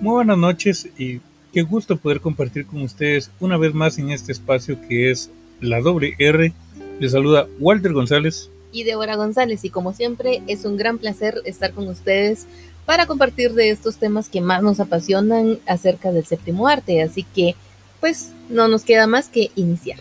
Muy 0.00 0.14
buenas 0.14 0.38
noches 0.38 0.88
y 0.96 1.20
qué 1.52 1.60
gusto 1.60 1.98
poder 1.98 2.22
compartir 2.22 2.64
con 2.64 2.80
ustedes 2.80 3.30
una 3.38 3.58
vez 3.58 3.74
más 3.74 3.98
en 3.98 4.10
este 4.10 4.32
espacio 4.32 4.80
que 4.88 5.10
es 5.10 5.30
la 5.60 5.82
doble 5.82 6.14
R. 6.18 6.54
Les 6.98 7.12
saluda 7.12 7.46
Walter 7.58 7.92
González. 7.92 8.48
Y 8.72 8.84
Débora 8.84 9.16
González 9.16 9.62
y 9.62 9.68
como 9.68 9.92
siempre 9.92 10.42
es 10.46 10.64
un 10.64 10.78
gran 10.78 10.96
placer 10.96 11.42
estar 11.44 11.72
con 11.72 11.86
ustedes 11.86 12.46
para 12.86 13.06
compartir 13.06 13.52
de 13.52 13.68
estos 13.68 13.98
temas 13.98 14.30
que 14.30 14.40
más 14.40 14.62
nos 14.62 14.80
apasionan 14.80 15.58
acerca 15.66 16.12
del 16.12 16.24
séptimo 16.24 16.66
arte. 16.66 17.02
Así 17.02 17.22
que 17.22 17.54
pues 18.00 18.30
no 18.48 18.68
nos 18.68 18.84
queda 18.84 19.06
más 19.06 19.28
que 19.28 19.50
iniciar. 19.54 19.98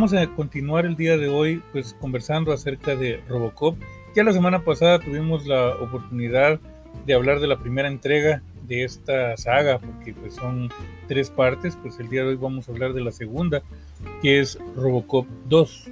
Vamos 0.00 0.14
a 0.14 0.26
continuar 0.34 0.86
el 0.86 0.96
día 0.96 1.18
de 1.18 1.28
hoy 1.28 1.62
pues 1.72 1.94
conversando 2.00 2.54
acerca 2.54 2.96
de 2.96 3.20
Robocop. 3.28 3.76
Ya 4.16 4.24
la 4.24 4.32
semana 4.32 4.64
pasada 4.64 4.98
tuvimos 4.98 5.46
la 5.46 5.74
oportunidad 5.76 6.58
de 7.04 7.12
hablar 7.12 7.38
de 7.38 7.46
la 7.46 7.58
primera 7.58 7.86
entrega 7.86 8.40
de 8.66 8.84
esta 8.84 9.36
saga, 9.36 9.78
porque 9.78 10.14
pues 10.14 10.36
son 10.36 10.70
tres 11.06 11.28
partes, 11.28 11.76
pues 11.82 12.00
el 12.00 12.08
día 12.08 12.22
de 12.22 12.28
hoy 12.28 12.36
vamos 12.36 12.66
a 12.66 12.72
hablar 12.72 12.94
de 12.94 13.02
la 13.02 13.12
segunda, 13.12 13.60
que 14.22 14.40
es 14.40 14.58
Robocop 14.74 15.26
2. 15.50 15.90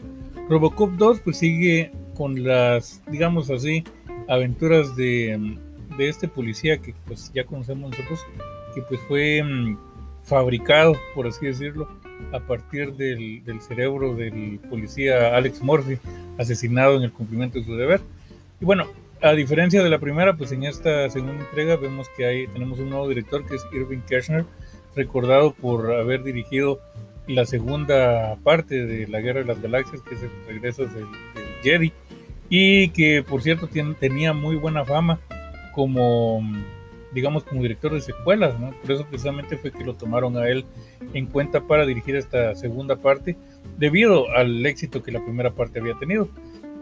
Robocop 0.48 0.93
2 0.93 1.20
pues 1.20 1.37
sigue 1.37 1.93
con 2.17 2.43
las, 2.43 3.03
digamos 3.09 3.50
así, 3.50 3.84
aventuras 4.27 4.97
de, 4.97 5.59
de 5.98 6.09
este 6.09 6.28
policía 6.28 6.78
que 6.78 6.95
pues 7.06 7.31
ya 7.34 7.45
conocemos 7.45 7.91
nosotros, 7.91 8.20
que 8.75 8.81
pues 8.81 9.03
fue 9.06 9.43
mm, 9.43 9.77
fabricado, 10.22 10.97
por 11.15 11.27
así 11.27 11.45
decirlo, 11.45 11.87
a 12.33 12.41
partir 12.41 12.94
del, 12.94 13.42
cerebro 13.61 14.14
del 14.14 14.58
policía 14.69 15.36
Alex 15.36 15.62
Murphy, 15.62 15.98
asesinado 16.38 16.97
en 16.97 17.02
el 17.02 17.12
cumplimiento 17.12 17.58
de 17.58 17.64
su 17.64 17.75
deber. 17.77 18.00
Y 18.60 18.64
bueno, 18.64 18.86
a 19.22 19.33
diferencia 19.33 19.83
de 19.83 19.91
la 19.91 19.98
primera, 19.98 20.36
pues 20.36 20.52
en 20.52 20.64
esta 20.64 21.08
segunda 21.10 21.44
entrega 21.44 21.77
vemos 21.77 22.08
que 22.16 22.27
hay, 22.27 22.47
tenemos 22.48 22.78
un 22.78 22.91
nuevo 22.91 23.08
director 23.08 23.44
que 23.47 23.56
es 23.56 23.66
Irving 23.72 24.00
Kirchner, 24.08 24.44
recordado 24.94 25.52
por 25.52 25.92
haber 25.92 26.22
dirigido 26.22 26.80
la 27.27 27.44
segunda 27.44 28.36
parte 28.42 28.86
de 28.86 29.06
la 29.06 29.20
Guerra 29.20 29.41
de 29.41 29.47
las 29.47 29.60
Galaxias, 29.60 30.03
que 30.03 30.14
es 30.14 30.22
el 30.22 30.30
regreso 30.47 30.86
del, 30.86 31.06
Jedi, 31.62 31.92
y 32.48 32.91
que 32.91 33.22
por 33.22 33.42
cierto 33.42 33.69
tenía 33.98 34.32
muy 34.32 34.56
buena 34.56 34.84
fama 34.84 35.20
como 35.75 36.42
digamos, 37.12 37.45
como 37.45 37.62
director 37.62 37.92
de 37.92 38.01
secuelas, 38.01 38.59
¿no? 38.59 38.70
Por 38.83 38.92
eso 38.92 39.06
precisamente 39.06 39.56
fue 39.56 39.73
que 39.73 39.84
lo 39.84 39.95
tomaron 39.95 40.37
a 40.37 40.48
él 40.48 40.64
en 41.15 41.27
cuenta 41.27 41.62
para 41.62 41.87
dirigir 41.87 42.17
esta 42.17 42.55
segunda 42.55 42.97
parte, 42.97 43.37
debido 43.78 44.31
al 44.31 44.65
éxito 44.67 45.03
que 45.03 45.12
la 45.12 45.25
primera 45.25 45.53
parte 45.53 45.81
había 45.81 45.95
tenido. 45.95 46.28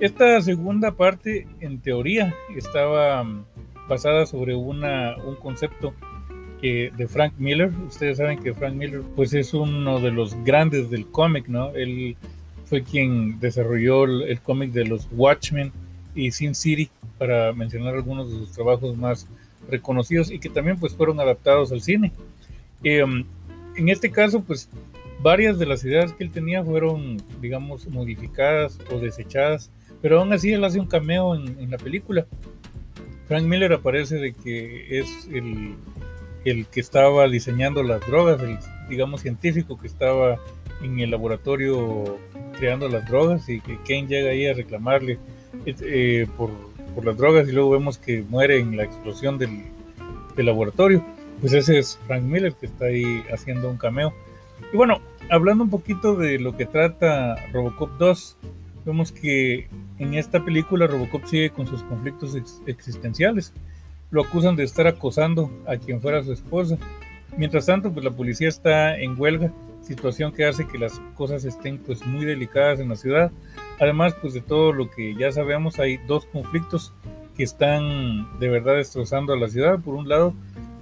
Esta 0.00 0.40
segunda 0.42 0.92
parte, 0.92 1.46
en 1.60 1.80
teoría, 1.80 2.34
estaba 2.54 3.24
mm, 3.24 3.44
basada 3.88 4.26
sobre 4.26 4.54
una, 4.54 5.16
un 5.24 5.36
concepto 5.36 5.94
que, 6.60 6.92
de 6.96 7.08
Frank 7.08 7.34
Miller. 7.38 7.70
Ustedes 7.86 8.18
saben 8.18 8.38
que 8.42 8.52
Frank 8.52 8.74
Miller 8.74 9.02
pues 9.14 9.32
es 9.32 9.54
uno 9.54 10.00
de 10.00 10.10
los 10.10 10.34
grandes 10.44 10.90
del 10.90 11.06
cómic, 11.06 11.48
¿no? 11.48 11.70
Él 11.70 12.16
fue 12.66 12.82
quien 12.82 13.38
desarrolló 13.40 14.04
el, 14.04 14.22
el 14.22 14.40
cómic 14.40 14.72
de 14.72 14.84
los 14.84 15.08
Watchmen 15.12 15.72
y 16.14 16.30
Sin 16.30 16.54
City, 16.54 16.90
para 17.18 17.52
mencionar 17.52 17.94
algunos 17.94 18.30
de 18.30 18.38
sus 18.38 18.52
trabajos 18.52 18.96
más 18.96 19.28
reconocidos 19.68 20.30
y 20.30 20.38
que 20.38 20.48
también 20.48 20.78
pues 20.78 20.94
fueron 20.94 21.20
adaptados 21.20 21.72
al 21.72 21.80
cine. 21.80 22.12
Em, 22.82 23.24
en 23.74 23.88
este 23.88 24.10
caso 24.10 24.42
pues 24.42 24.68
varias 25.22 25.58
de 25.58 25.66
las 25.66 25.84
ideas 25.84 26.12
que 26.12 26.24
él 26.24 26.30
tenía 26.30 26.62
fueron 26.62 27.22
digamos 27.40 27.88
modificadas 27.88 28.78
o 28.90 28.98
desechadas, 28.98 29.70
pero 30.02 30.20
aún 30.20 30.32
así 30.32 30.52
él 30.52 30.64
hace 30.64 30.80
un 30.80 30.86
cameo 30.86 31.34
en, 31.34 31.70
la 31.70 31.78
película. 31.78 32.26
Frank 33.28 33.44
Miller 33.44 33.72
aparece 33.72 34.16
de 34.16 34.32
que 34.32 35.00
es 35.00 35.28
el, 35.32 35.74
el 36.44 36.66
que 36.66 36.80
estaba 36.80 37.26
diseñando 37.28 37.82
las 37.82 38.06
drogas, 38.06 38.40
el 38.42 38.58
digamos 38.88 39.22
científico 39.22 39.78
que 39.78 39.88
estaba 39.88 40.38
en 40.82 41.00
el 41.00 41.10
laboratorio 41.10 42.18
creando 42.56 42.88
las 42.88 43.06
drogas 43.06 43.48
y 43.48 43.60
que 43.60 43.76
Kane 43.78 44.06
llega 44.06 44.30
ahí 44.30 44.46
a 44.46 44.54
reclamarle 44.54 45.18
eh, 45.66 46.26
por 46.36 46.50
por 46.96 47.04
las 47.04 47.18
drogas 47.18 47.46
y 47.46 47.52
luego 47.52 47.70
vemos 47.70 47.98
que 47.98 48.22
muere 48.22 48.58
en 48.58 48.78
la 48.78 48.84
explosión 48.84 49.36
del, 49.38 49.64
laboratorio. 50.36 51.04
Pues 51.40 51.52
ese 51.52 51.78
es 51.78 51.98
Frank 52.06 52.22
Miller 52.22 52.54
que 52.54 52.66
está 52.66 52.86
ahí 52.86 53.22
haciendo 53.32 53.70
un 53.70 53.76
cameo. 53.76 54.14
Y 54.72 54.76
bueno, 54.76 55.00
hablando 55.30 55.64
un 55.64 55.70
poquito 55.70 56.16
de 56.16 56.38
lo 56.38 56.56
que 56.56 56.64
trata 56.64 57.36
Robocop 57.52 57.90
2, 57.98 58.36
vemos 58.86 59.12
que 59.12 59.68
en 59.98 60.14
esta 60.14 60.42
película 60.44 60.86
Robocop 60.86 61.24
sigue 61.26 61.50
con 61.50 61.66
sus 61.66 61.82
conflictos 61.82 62.36
existenciales. 62.66 63.52
Lo 64.10 64.22
acusan 64.22 64.56
de 64.56 64.64
estar 64.64 64.86
acosando 64.86 65.50
a 65.66 65.76
quien 65.76 66.00
fuera 66.00 66.22
su 66.22 66.32
esposa. 66.32 66.78
Mientras 67.36 67.66
tanto, 67.66 67.92
pues 67.92 68.04
la 68.04 68.10
policía 68.10 68.48
está 68.48 68.98
en 68.98 69.20
huelga 69.20 69.52
situación 69.86 70.32
que 70.32 70.44
hace 70.44 70.66
que 70.66 70.78
las 70.78 71.00
cosas 71.14 71.44
estén 71.44 71.78
pues 71.78 72.04
muy 72.04 72.24
delicadas 72.24 72.80
en 72.80 72.88
la 72.88 72.96
ciudad. 72.96 73.30
Además 73.78 74.14
pues 74.20 74.34
de 74.34 74.40
todo 74.40 74.72
lo 74.72 74.90
que 74.90 75.14
ya 75.14 75.30
sabemos 75.30 75.78
hay 75.78 75.98
dos 76.08 76.26
conflictos 76.26 76.92
que 77.36 77.44
están 77.44 78.38
de 78.40 78.48
verdad 78.48 78.76
destrozando 78.76 79.32
a 79.32 79.36
la 79.36 79.48
ciudad. 79.48 79.78
Por 79.78 79.94
un 79.94 80.08
lado 80.08 80.34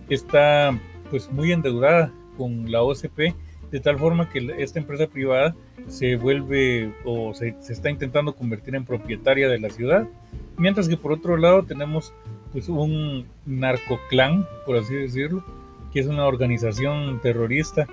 está 0.09 0.79
pues 1.11 1.31
muy 1.31 1.53
endeudada 1.53 2.13
con 2.39 2.71
la 2.71 2.83
OCP 2.83 3.35
de 3.71 3.81
tal 3.81 3.99
forma 3.99 4.31
que 4.31 4.55
esta 4.59 4.79
empresa 4.79 5.07
privada 5.07 5.55
se 5.89 6.17
vuelve 6.17 6.93
o 7.05 7.35
se, 7.35 7.57
se 7.61 7.73
está 7.73 7.91
intentando 7.91 8.35
convertir 8.35 8.75
en 8.75 8.85
propietaria 8.85 9.49
de 9.49 9.59
la 9.59 9.69
ciudad. 9.69 10.09
Mientras 10.57 10.89
que 10.89 10.97
por 10.97 11.13
otro 11.13 11.37
lado 11.37 11.65
tenemos 11.65 12.15
pues 12.53 12.69
un 12.69 13.27
narcoclan, 13.45 14.47
por 14.65 14.77
así 14.77 14.95
decirlo, 14.95 15.45
que 15.93 16.01
es 16.01 16.07
una 16.07 16.27
organización 16.27 17.21
terrorista 17.21 17.87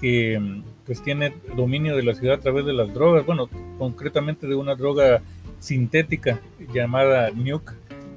que 0.00 0.62
pues 0.86 1.02
tiene 1.02 1.34
dominio 1.56 1.96
de 1.96 2.02
la 2.02 2.14
ciudad 2.14 2.36
a 2.36 2.40
través 2.40 2.64
de 2.64 2.72
las 2.72 2.92
drogas, 2.94 3.26
bueno, 3.26 3.48
concretamente 3.78 4.46
de 4.46 4.54
una 4.54 4.74
droga 4.74 5.22
sintética 5.58 6.40
llamada 6.72 7.30
Nuke. 7.30 7.72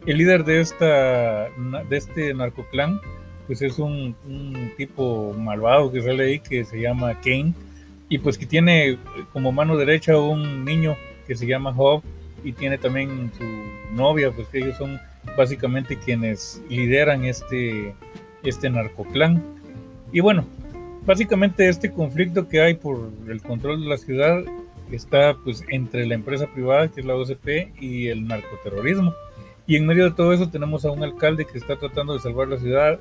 El 0.05 0.17
líder 0.17 0.43
de 0.45 0.61
esta 0.61 1.49
de 1.89 1.97
este 1.97 2.33
narcoclan 2.33 2.99
pues 3.47 3.61
es 3.61 3.79
un, 3.79 4.15
tipo 4.77 5.33
malvado 5.33 5.91
que 5.91 6.01
sale 6.01 6.23
ahí 6.23 6.39
que 6.39 6.63
se 6.63 6.79
llama 6.79 7.19
Kane 7.21 7.53
y 8.09 8.17
pues 8.17 8.37
que 8.37 8.45
tiene 8.45 8.97
como 9.33 9.51
mano 9.51 9.75
derecha 9.75 10.17
un 10.17 10.63
niño 10.63 10.95
que 11.27 11.35
se 11.35 11.45
llama 11.45 11.73
Hob 11.75 12.03
y 12.43 12.53
tiene 12.53 12.77
también 12.77 13.31
su 13.37 13.43
novia, 13.93 14.31
pues 14.31 14.47
que 14.47 14.59
ellos 14.59 14.77
son 14.77 14.99
básicamente 15.37 15.97
quienes 15.97 16.61
lideran 16.69 17.25
este 17.25 17.93
este 18.43 18.69
narcoclan. 18.69 19.43
Y 20.11 20.19
bueno, 20.19 20.45
básicamente 21.05 21.67
este 21.67 21.91
conflicto 21.91 22.47
que 22.47 22.61
hay 22.61 22.75
por 22.75 23.11
el 23.27 23.41
control 23.41 23.81
de 23.81 23.87
la 23.87 23.97
ciudad 23.97 24.43
está 24.91 25.35
pues 25.43 25.63
entre 25.69 26.05
la 26.05 26.15
empresa 26.15 26.47
privada 26.47 26.89
que 26.89 27.01
es 27.01 27.05
la 27.05 27.15
OCP 27.15 27.81
y 27.81 28.07
el 28.07 28.27
narcoterrorismo. 28.27 29.13
Y 29.67 29.77
en 29.77 29.85
medio 29.85 30.05
de 30.05 30.11
todo 30.11 30.33
eso 30.33 30.49
tenemos 30.49 30.85
a 30.85 30.91
un 30.91 31.03
alcalde 31.03 31.45
que 31.45 31.57
está 31.57 31.77
tratando 31.77 32.13
de 32.13 32.19
salvar 32.19 32.47
la 32.47 32.57
ciudad, 32.57 32.99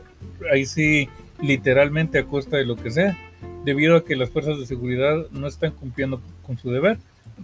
ahí 0.53 0.67
sí 0.67 1.09
literalmente 1.41 2.19
a 2.19 2.27
costa 2.27 2.59
de 2.59 2.65
lo 2.65 2.77
que 2.77 2.91
sea, 2.91 3.19
debido 3.65 3.97
a 3.97 4.05
que 4.05 4.15
las 4.15 4.31
fuerzas 4.31 4.59
de 4.59 4.67
seguridad 4.67 5.27
no 5.33 5.47
están 5.47 5.73
cumpliendo 5.73 6.21
con 6.47 6.59
su 6.59 6.71
deber, 6.71 6.99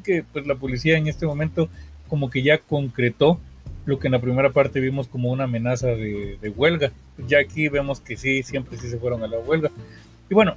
que 0.05 0.23
pues 0.33 0.47
la 0.47 0.55
policía 0.55 0.99
en 0.99 1.09
este 1.09 1.27
momento 1.27 1.69
como 2.09 2.31
que 2.31 2.43
ya 2.43 2.59
concretó 2.59 3.41
lo 3.87 3.99
que 3.99 4.09
en 4.09 4.13
la 4.13 4.21
primera 4.21 4.51
parte 4.51 4.81
vimos 4.81 5.09
como 5.09 5.31
una 5.31 5.45
amenaza 5.45 5.89
de, 5.89 6.39
de 6.41 6.49
huelga. 6.51 6.93
Ya 7.27 7.39
aquí 7.39 7.69
vemos 7.69 8.01
que 8.01 8.17
sí, 8.17 8.43
siempre 8.43 8.77
sí 8.77 8.89
se 8.91 8.99
fueron 8.99 9.23
a 9.23 9.29
la 9.29 9.39
huelga. 9.39 9.71
Y 10.29 10.35
bueno, 10.35 10.55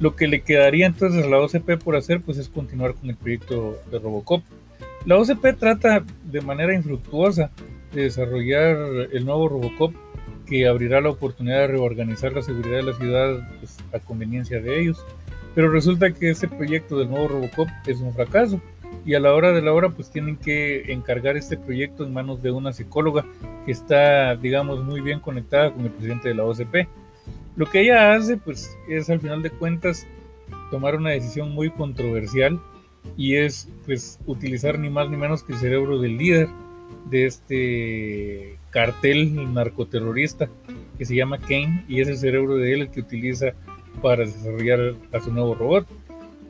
lo 0.00 0.16
que 0.16 0.26
le 0.26 0.40
quedaría 0.40 0.86
entonces 0.86 1.24
a 1.24 1.28
la 1.28 1.38
OCP 1.38 1.82
por 1.82 1.96
hacer 1.96 2.20
pues 2.22 2.38
es 2.38 2.48
continuar 2.48 2.94
con 2.94 3.10
el 3.10 3.16
proyecto 3.16 3.78
de 3.90 3.98
Robocop. 3.98 4.42
La 5.04 5.18
OCP 5.18 5.58
trata 5.58 6.04
de 6.24 6.40
manera 6.40 6.74
infructuosa 6.74 7.50
de 7.92 8.02
desarrollar 8.02 8.76
el 9.12 9.24
nuevo 9.24 9.48
Robocop 9.48 9.94
que 10.46 10.66
abrirá 10.66 11.00
la 11.00 11.10
oportunidad 11.10 11.60
de 11.60 11.66
reorganizar 11.68 12.32
la 12.32 12.42
seguridad 12.42 12.78
de 12.78 12.82
la 12.82 12.92
ciudad 12.94 13.48
pues, 13.60 13.76
a 13.92 13.98
conveniencia 14.00 14.60
de 14.60 14.80
ellos. 14.80 15.04
Pero 15.54 15.70
resulta 15.70 16.12
que 16.12 16.30
este 16.30 16.48
proyecto 16.48 16.98
del 16.98 17.10
nuevo 17.10 17.28
Robocop 17.28 17.68
es 17.86 18.00
un 18.00 18.12
fracaso 18.12 18.60
y 19.04 19.14
a 19.14 19.20
la 19.20 19.34
hora 19.34 19.52
de 19.52 19.62
la 19.62 19.72
hora 19.72 19.90
pues 19.90 20.10
tienen 20.10 20.36
que 20.36 20.92
encargar 20.92 21.36
este 21.36 21.56
proyecto 21.56 22.04
en 22.04 22.12
manos 22.12 22.42
de 22.42 22.50
una 22.50 22.72
psicóloga 22.72 23.24
que 23.64 23.72
está 23.72 24.34
digamos 24.36 24.84
muy 24.84 25.00
bien 25.00 25.20
conectada 25.20 25.72
con 25.72 25.84
el 25.84 25.90
presidente 25.90 26.28
de 26.28 26.34
la 26.34 26.44
OCP. 26.44 26.88
Lo 27.56 27.66
que 27.66 27.82
ella 27.82 28.14
hace, 28.14 28.36
pues, 28.36 28.76
es 28.88 29.10
al 29.10 29.20
final 29.20 29.42
de 29.42 29.50
cuentas 29.50 30.06
tomar 30.70 30.96
una 30.96 31.10
decisión 31.10 31.52
muy 31.52 31.70
controversial 31.70 32.60
y 33.16 33.36
es 33.36 33.68
pues 33.86 34.18
utilizar 34.26 34.78
ni 34.78 34.90
más 34.90 35.10
ni 35.10 35.16
menos 35.16 35.42
que 35.42 35.52
el 35.52 35.58
cerebro 35.58 35.98
del 36.00 36.16
líder 36.16 36.48
de 37.06 37.26
este 37.26 38.58
cartel 38.70 39.52
narcoterrorista 39.52 40.48
que 40.98 41.04
se 41.04 41.16
llama 41.16 41.38
Kane 41.38 41.84
y 41.88 42.00
es 42.00 42.08
el 42.08 42.18
cerebro 42.18 42.56
de 42.56 42.74
él 42.74 42.80
el 42.82 42.90
que 42.90 43.00
utiliza 43.00 43.52
para 44.02 44.24
desarrollar 44.24 44.94
a 45.12 45.20
su 45.20 45.32
nuevo 45.32 45.54
robot. 45.54 45.86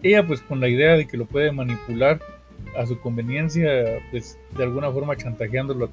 Ella 0.02 0.26
pues 0.26 0.40
con 0.40 0.60
la 0.60 0.68
idea 0.68 0.96
de 0.96 1.06
que 1.06 1.16
lo 1.16 1.26
puede 1.26 1.52
manipular 1.52 2.20
a 2.76 2.86
su 2.86 2.98
conveniencia, 3.00 3.70
pues 4.10 4.38
de 4.56 4.62
alguna 4.62 4.90
forma 4.90 5.16
chantajeándolo 5.16 5.90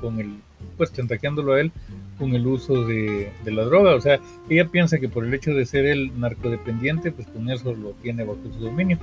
con, 0.00 0.20
el, 0.20 0.36
pues 0.76 0.92
chantajeándolo 0.92 1.54
a 1.54 1.60
él 1.60 1.72
con 2.18 2.34
el 2.34 2.46
uso 2.46 2.84
de, 2.84 3.32
la 3.44 3.64
droga. 3.64 3.94
O 3.94 4.00
sea, 4.00 4.20
ella 4.48 4.68
piensa 4.68 4.98
que 4.98 5.08
por 5.08 5.24
el 5.24 5.34
hecho 5.34 5.52
de 5.54 5.66
ser 5.66 5.86
el 5.86 6.18
narcodependiente, 6.18 7.12
pues 7.12 7.26
con 7.28 7.50
eso 7.50 7.74
lo 7.74 7.90
tiene 8.02 8.24
bajo 8.24 8.40
su 8.44 8.60
dominio. 8.60 8.98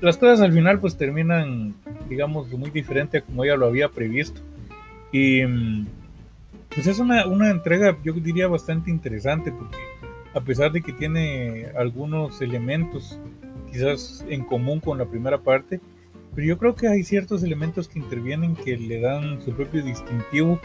Las 0.00 0.16
cosas 0.16 0.40
al 0.40 0.52
final 0.52 0.80
pues 0.80 0.96
terminan, 0.96 1.74
digamos, 2.08 2.50
muy 2.52 2.70
diferente 2.70 3.18
a 3.18 3.20
como 3.20 3.44
ella 3.44 3.56
lo 3.56 3.66
había 3.66 3.88
previsto. 3.88 4.40
Y 5.12 5.42
pues 6.74 6.86
es 6.86 6.98
una, 6.98 7.26
una 7.26 7.50
entrega, 7.50 7.96
yo 8.02 8.12
diría, 8.14 8.48
bastante 8.48 8.90
interesante 8.90 9.52
porque 9.52 9.76
a 10.34 10.40
pesar 10.40 10.72
de 10.72 10.80
que 10.80 10.92
tiene 10.92 11.66
algunos 11.76 12.40
elementos 12.40 13.20
quizás 13.70 14.24
en 14.28 14.44
común 14.44 14.80
con 14.80 14.98
la 14.98 15.04
primera 15.04 15.38
parte, 15.38 15.80
pero 16.34 16.46
yo 16.46 16.58
creo 16.58 16.74
que 16.74 16.88
hay 16.88 17.04
ciertos 17.04 17.42
elementos 17.42 17.88
que 17.88 17.98
intervienen 17.98 18.56
que 18.56 18.76
le 18.76 19.00
dan 19.00 19.42
su 19.42 19.52
propio 19.52 19.82
distintivo 19.82 20.60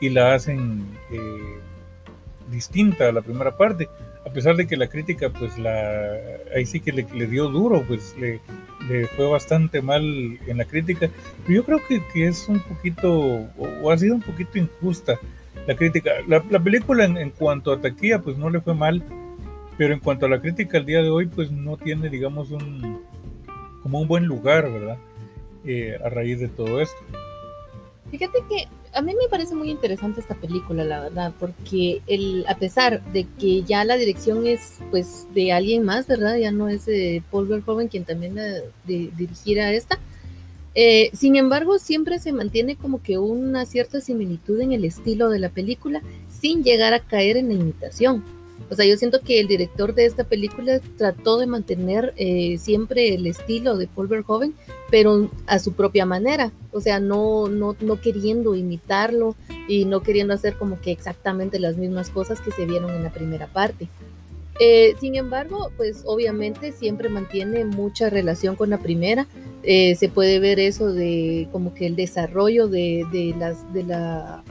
y 0.00 0.08
la 0.08 0.34
hacen 0.34 0.86
eh, 1.10 1.58
distinta 2.50 3.08
a 3.08 3.12
la 3.12 3.22
primera 3.22 3.56
parte. 3.56 3.88
A 4.26 4.30
pesar 4.32 4.56
de 4.56 4.66
que 4.66 4.76
la 4.76 4.88
crítica, 4.88 5.30
pues 5.30 5.58
la 5.58 6.12
ahí 6.54 6.66
sí 6.66 6.80
que 6.80 6.92
le, 6.92 7.26
dio 7.26 7.48
duro, 7.48 7.82
pues 7.86 8.14
le, 8.18 8.40
fue 9.16 9.28
bastante 9.28 9.80
mal 9.82 10.02
en 10.46 10.58
la 10.58 10.64
crítica. 10.64 11.08
Pero 11.46 11.54
yo 11.54 11.64
creo 11.64 11.80
que, 11.86 12.02
que 12.12 12.26
es 12.26 12.48
un 12.48 12.60
poquito, 12.60 13.10
o, 13.56 13.90
ha 13.90 13.98
sido 13.98 14.14
un 14.14 14.22
poquito 14.22 14.58
injusta 14.58 15.18
la 15.66 15.74
crítica. 15.74 16.10
La, 16.26 16.40
película 16.42 17.04
en, 17.04 17.16
en, 17.16 17.30
cuanto 17.30 17.72
a 17.72 17.80
taquilla, 17.80 18.20
pues 18.20 18.36
no 18.36 18.50
le 18.50 18.60
fue 18.60 18.74
mal, 18.74 19.02
pero 19.78 19.94
en 19.94 20.00
cuanto 20.00 20.26
a 20.26 20.28
la 20.28 20.40
crítica 20.40 20.78
al 20.78 20.86
día 20.86 21.02
de 21.02 21.10
hoy, 21.10 21.26
pues 21.26 21.50
no 21.50 21.76
tiene, 21.76 22.10
digamos, 22.10 22.50
un 22.50 23.00
como 23.82 24.00
un 24.00 24.08
buen 24.08 24.24
lugar, 24.24 24.70
¿verdad? 24.70 24.98
Eh, 25.64 25.98
a 26.04 26.08
raíz 26.08 26.40
de 26.40 26.48
todo 26.48 26.80
esto. 26.80 26.98
Fíjate 28.10 28.38
que 28.48 28.66
a 28.92 29.02
mí 29.02 29.12
me 29.14 29.28
parece 29.28 29.54
muy 29.54 29.70
interesante 29.70 30.20
esta 30.20 30.34
película, 30.34 30.84
la 30.84 31.00
verdad, 31.00 31.32
porque 31.38 32.02
el, 32.06 32.44
a 32.48 32.56
pesar 32.56 33.02
de 33.12 33.26
que 33.38 33.62
ya 33.62 33.84
la 33.84 33.96
dirección 33.96 34.46
es 34.46 34.78
pues 34.90 35.26
de 35.34 35.52
alguien 35.52 35.84
más, 35.84 36.06
¿verdad? 36.06 36.36
Ya 36.36 36.50
no 36.50 36.68
es 36.68 36.86
Paul 37.30 37.46
Verhoeven 37.46 37.88
quien 37.88 38.04
también 38.04 38.34
la, 38.34 39.72
esta. 39.72 39.98
Eh, 40.74 41.10
sin 41.14 41.36
embargo, 41.36 41.78
siempre 41.78 42.18
se 42.18 42.32
mantiene 42.32 42.76
como 42.76 43.02
que 43.02 43.18
una 43.18 43.66
cierta 43.66 44.00
similitud 44.00 44.60
en 44.60 44.72
el 44.72 44.84
estilo 44.84 45.28
de 45.28 45.38
la 45.38 45.48
película 45.48 46.00
sin 46.28 46.62
llegar 46.62 46.94
a 46.94 47.00
caer 47.00 47.36
en 47.36 47.48
la 47.48 47.54
imitación. 47.54 48.24
O 48.68 48.74
sea, 48.74 48.84
yo 48.86 48.96
siento 48.96 49.20
que 49.20 49.40
el 49.40 49.48
director 49.48 49.94
de 49.94 50.04
esta 50.04 50.24
película 50.24 50.80
trató 50.96 51.38
de 51.38 51.46
mantener 51.46 52.12
eh, 52.16 52.58
siempre 52.58 53.14
el 53.14 53.26
estilo 53.26 53.76
de 53.76 53.88
Paul 53.88 54.08
Verhoeven, 54.08 54.54
pero 54.90 55.30
a 55.46 55.58
su 55.58 55.72
propia 55.72 56.06
manera. 56.06 56.52
O 56.72 56.80
sea, 56.80 57.00
no, 57.00 57.48
no, 57.48 57.76
no 57.80 58.00
queriendo 58.00 58.54
imitarlo 58.54 59.34
y 59.66 59.84
no 59.86 60.02
queriendo 60.02 60.34
hacer 60.34 60.56
como 60.56 60.80
que 60.80 60.92
exactamente 60.92 61.58
las 61.58 61.76
mismas 61.76 62.10
cosas 62.10 62.40
que 62.40 62.52
se 62.52 62.66
vieron 62.66 62.90
en 62.90 63.02
la 63.02 63.12
primera 63.12 63.46
parte. 63.46 63.88
Eh, 64.60 64.94
sin 65.00 65.14
embargo, 65.16 65.70
pues 65.78 66.02
obviamente 66.04 66.72
siempre 66.72 67.08
mantiene 67.08 67.64
mucha 67.64 68.10
relación 68.10 68.56
con 68.56 68.68
la 68.70 68.78
primera. 68.78 69.26
Eh, 69.62 69.94
se 69.94 70.08
puede 70.08 70.38
ver 70.38 70.60
eso 70.60 70.92
de 70.92 71.48
como 71.50 71.72
que 71.72 71.86
el 71.86 71.96
desarrollo 71.96 72.68
de, 72.68 73.06
de 73.10 73.34
las, 73.38 73.72
de 73.72 73.84
la 73.84 74.44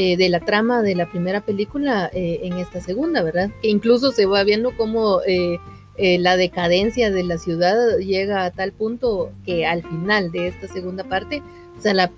eh, 0.00 0.16
de 0.16 0.28
la 0.28 0.38
trama 0.38 0.80
de 0.80 0.94
la 0.94 1.10
primera 1.10 1.40
película 1.40 2.08
eh, 2.14 2.38
en 2.44 2.54
esta 2.54 2.80
segunda, 2.80 3.20
¿verdad? 3.22 3.50
Que 3.60 3.68
incluso 3.68 4.12
se 4.12 4.26
va 4.26 4.44
viendo 4.44 4.76
cómo 4.76 5.20
eh, 5.26 5.58
la 5.96 6.36
decadencia 6.36 7.10
de 7.10 7.24
la 7.24 7.36
ciudad 7.36 7.98
llega 7.98 8.44
a 8.44 8.52
tal 8.52 8.70
punto 8.70 9.32
que 9.44 9.66
al 9.66 9.82
final 9.82 10.30
de 10.30 10.46
esta 10.46 10.68
segunda 10.68 11.02
parte, 11.02 11.42
o 11.76 11.80
sea, 11.80 11.94
la, 11.94 12.12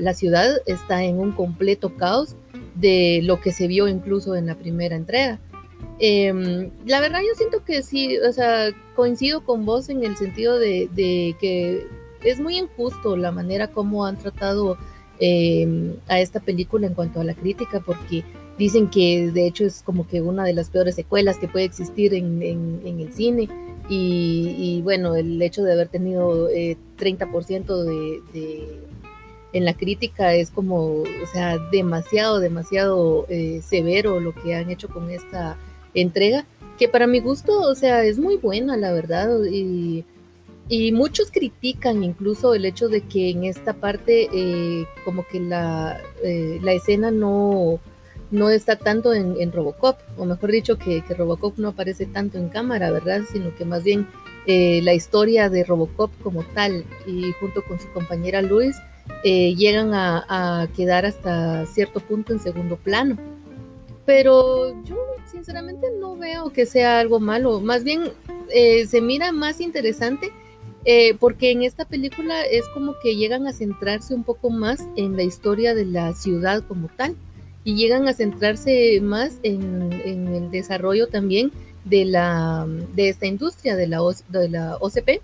la 0.00 0.14
ciudad 0.14 0.56
está 0.66 1.04
en 1.04 1.20
un 1.20 1.30
completo 1.30 1.94
caos 1.94 2.34
de 2.74 3.20
lo 3.22 3.40
que 3.40 3.52
se 3.52 3.68
vio 3.68 3.86
incluso 3.86 4.34
en 4.34 4.46
la 4.46 4.56
primera 4.56 4.96
entrega. 4.96 5.38
Em, 6.00 6.70
la 6.84 7.00
verdad 7.00 7.20
yo 7.20 7.34
siento 7.36 7.64
que 7.64 7.82
sí, 7.82 8.18
o 8.18 8.32
sea, 8.32 8.70
coincido 8.94 9.44
con 9.44 9.64
vos 9.64 9.88
en 9.88 10.04
el 10.04 10.16
sentido 10.16 10.58
de, 10.58 10.88
de 10.94 11.36
que 11.40 11.86
es 12.22 12.40
muy 12.40 12.58
injusto 12.58 13.16
la 13.16 13.30
manera 13.30 13.68
como 13.68 14.04
han 14.04 14.16
tratado 14.16 14.78
Em, 15.20 15.96
a 16.06 16.20
esta 16.20 16.38
película 16.38 16.86
en 16.86 16.94
cuanto 16.94 17.20
a 17.20 17.24
la 17.24 17.34
crítica, 17.34 17.80
porque 17.80 18.22
dicen 18.56 18.88
que 18.88 19.32
de 19.32 19.48
hecho 19.48 19.64
es 19.64 19.82
como 19.82 20.06
que 20.06 20.20
una 20.20 20.44
de 20.44 20.52
las 20.52 20.70
peores 20.70 20.94
secuelas 20.94 21.38
que 21.38 21.48
puede 21.48 21.64
existir 21.64 22.14
en, 22.14 22.40
el 22.42 23.12
cine. 23.12 23.48
Y, 23.90 24.80
bueno, 24.82 25.16
el 25.16 25.40
hecho 25.40 25.62
de 25.64 25.72
haber 25.72 25.88
tenido 25.88 26.50
30% 26.50 26.84
eh, 27.00 28.20
de, 28.32 28.80
en 29.54 29.64
la 29.64 29.74
crítica 29.74 30.34
es 30.34 30.50
como, 30.50 31.00
o 31.00 31.26
sea, 31.32 31.56
demasiado, 31.72 32.38
demasiado 32.38 33.26
eh, 33.28 33.62
severo 33.64 34.20
lo 34.20 34.34
que 34.34 34.54
han 34.54 34.70
hecho 34.70 34.88
con 34.88 35.10
esta 35.10 35.56
entrega, 35.94 36.44
que 36.78 36.88
para 36.88 37.06
mi 37.06 37.20
gusto, 37.20 37.60
o 37.62 37.74
sea, 37.74 38.04
es 38.04 38.18
muy 38.18 38.36
buena, 38.36 38.76
la 38.76 38.92
verdad. 38.92 39.42
Y 39.50 40.04
y 40.68 40.92
muchos 40.92 41.30
critican 41.30 42.04
incluso 42.04 42.54
el 42.54 42.66
hecho 42.66 42.88
de 42.88 43.00
que 43.00 43.30
en 43.30 43.44
esta 43.44 43.72
parte 43.72 44.28
eh, 44.32 44.86
como 45.04 45.26
que 45.26 45.40
la, 45.40 45.98
eh, 46.22 46.58
la, 46.62 46.72
escena 46.72 47.10
no, 47.10 47.80
no 48.30 48.50
está 48.50 48.76
tanto 48.76 49.14
en, 49.14 49.50
Robocop, 49.50 49.96
o 50.18 50.26
mejor 50.26 50.50
dicho 50.52 50.76
que, 50.76 51.02
Robocop 51.16 51.56
no 51.56 51.68
aparece 51.68 52.04
tanto 52.04 52.36
en 52.36 52.50
cámara, 52.50 52.90
¿verdad? 52.90 53.22
Sino 53.32 53.54
que 53.56 53.64
más 53.64 53.82
bien 53.82 54.06
eh, 54.46 54.80
la 54.82 54.92
historia 54.92 55.48
de 55.48 55.64
Robocop 55.64 56.10
como 56.22 56.42
tal 56.42 56.84
y 57.06 57.32
junto 57.40 57.64
con 57.64 57.80
su 57.80 57.90
compañera 57.92 58.42
Luis 58.42 58.76
llegan 59.24 59.94
a, 59.94 60.24
a, 60.28 60.68
quedar 60.76 61.06
hasta 61.06 61.64
cierto 61.66 62.00
punto 62.00 62.34
en 62.34 62.40
segundo 62.40 62.76
plano. 62.76 63.16
Pero 64.04 64.82
yo 64.84 64.96
sinceramente 65.30 65.86
no 65.98 66.14
veo 66.14 66.50
que 66.50 66.66
sea 66.66 67.00
algo 67.00 67.20
malo, 67.20 67.60
más 67.60 67.84
bien 67.84 68.10
se 68.86 69.00
mira 69.00 69.32
más 69.32 69.60
interesante 69.60 70.30
eh, 70.84 71.14
porque 71.18 71.50
en 71.50 71.62
esta 71.62 71.84
película 71.84 72.42
es 72.42 72.66
como 72.68 72.94
que 73.02 73.16
llegan 73.16 73.46
a 73.46 73.52
centrarse 73.52 74.14
un 74.14 74.24
poco 74.24 74.50
más 74.50 74.86
en 74.96 75.16
la 75.16 75.22
historia 75.22 75.74
de 75.74 75.84
la 75.84 76.14
ciudad 76.14 76.62
como 76.66 76.88
tal 76.88 77.16
y 77.64 77.74
llegan 77.74 78.08
a 78.08 78.14
centrarse 78.14 79.00
más 79.02 79.38
en, 79.42 79.92
el 79.92 80.50
desarrollo 80.50 81.08
también 81.08 81.52
de, 81.84 82.04
la, 82.04 82.66
de 82.94 83.08
esta 83.08 83.26
industria, 83.26 83.76
de 83.76 83.88
la, 83.88 84.00
de 84.28 84.48
la 84.48 84.76
OCP, 84.76 85.20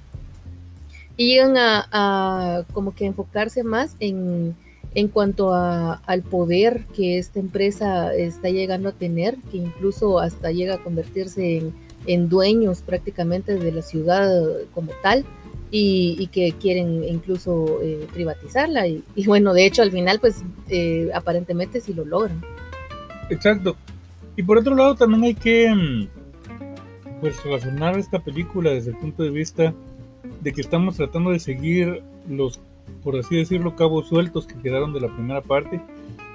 y 1.17 1.29
llegan 1.29 1.55
a, 1.57 2.65
como 2.73 2.95
que 2.95 3.07
enfocarse 3.07 3.63
más 3.63 3.97
en, 4.01 4.57
en 4.95 5.09
cuanto 5.09 5.55
a, 5.55 5.95
al 6.07 6.23
poder 6.23 6.85
que 6.95 7.19
esta 7.19 7.39
empresa 7.39 8.13
está 8.15 8.51
llegando 8.51 8.89
a 8.89 8.93
tener, 8.93 9.37
que 9.51 9.59
incluso 9.59 10.19
hasta 10.19 10.51
llega 10.51 10.75
a 10.75 10.83
convertirse 10.83 11.59
en, 11.59 11.73
en 12.07 12.29
dueños 12.29 12.83
prácticamente 12.83 13.55
de 13.55 13.73
la 13.73 13.83
ciudad 13.83 14.29
como 14.75 14.91
tal 15.03 15.25
y, 15.76 16.28
que 16.28 16.52
quieren 16.52 17.02
incluso 17.02 17.81
eh, 17.83 18.07
privatizarla. 18.12 18.87
Y, 18.87 19.02
bueno, 19.26 19.52
de 19.52 19.66
hecho 19.66 19.83
al 19.83 19.90
final 19.90 20.21
pues 20.21 20.43
eh, 20.69 21.11
aparentemente 21.12 21.81
sí 21.81 21.93
lo 21.93 22.04
logran. 22.04 22.40
Exacto. 23.28 23.76
Y 24.37 24.45
por 24.45 24.59
otro 24.59 24.76
lado 24.76 24.95
también 24.95 25.25
hay 25.25 25.35
que 25.35 25.75
mm, 25.75 26.09
pues 27.21 27.43
razonar 27.45 27.99
esta 27.99 28.21
película 28.21 28.71
desde 28.71 28.90
el 28.90 28.99
punto 28.99 29.25
de 29.25 29.31
vista 29.31 29.75
de 30.43 30.52
que 30.52 30.61
estamos 30.61 30.97
tratando 30.97 31.31
de 31.31 31.40
seguir 31.40 32.02
los, 32.28 32.61
por 33.02 33.16
así 33.16 33.37
decirlo, 33.37 33.75
cabos 33.75 34.09
sueltos 34.09 34.47
que 34.47 34.54
quedaron 34.54 34.93
de 34.93 35.00
la 35.00 35.09
primera 35.09 35.40
parte, 35.40 35.81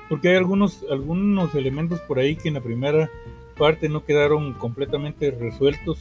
porque 0.09 0.29
hay 0.29 0.35
algunos, 0.35 0.83
algunos 0.91 1.55
elementos 1.55 2.01
por 2.01 2.19
ahí 2.19 2.35
que 2.35 2.49
en 2.49 2.55
la 2.55 2.61
primera 2.61 3.09
parte 3.57 3.87
no 3.87 4.03
quedaron 4.03 4.53
completamente 4.53 5.31
resueltos 5.31 5.99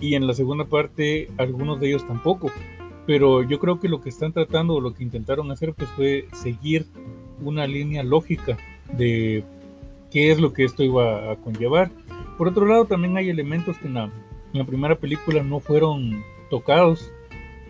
y 0.00 0.14
en 0.14 0.26
la 0.26 0.34
segunda 0.34 0.64
parte 0.64 1.28
algunos 1.36 1.78
de 1.78 1.88
ellos 1.88 2.06
tampoco. 2.06 2.50
Pero 3.06 3.42
yo 3.42 3.58
creo 3.58 3.78
que 3.78 3.88
lo 3.88 4.00
que 4.00 4.08
están 4.08 4.32
tratando 4.32 4.74
o 4.74 4.80
lo 4.80 4.94
que 4.94 5.02
intentaron 5.02 5.50
hacer 5.50 5.74
pues 5.74 5.90
fue 5.90 6.26
seguir 6.32 6.86
una 7.42 7.66
línea 7.66 8.02
lógica 8.02 8.56
de 8.96 9.44
qué 10.10 10.30
es 10.30 10.40
lo 10.40 10.52
que 10.52 10.64
esto 10.64 10.82
iba 10.82 11.30
a 11.30 11.36
conllevar. 11.36 11.90
Por 12.38 12.48
otro 12.48 12.66
lado 12.66 12.86
también 12.86 13.16
hay 13.16 13.28
elementos 13.28 13.78
que 13.78 13.88
en 13.88 13.94
la, 13.94 14.04
en 14.04 14.58
la 14.58 14.64
primera 14.64 14.96
película 14.96 15.42
no 15.42 15.60
fueron 15.60 16.22
tocados 16.50 17.12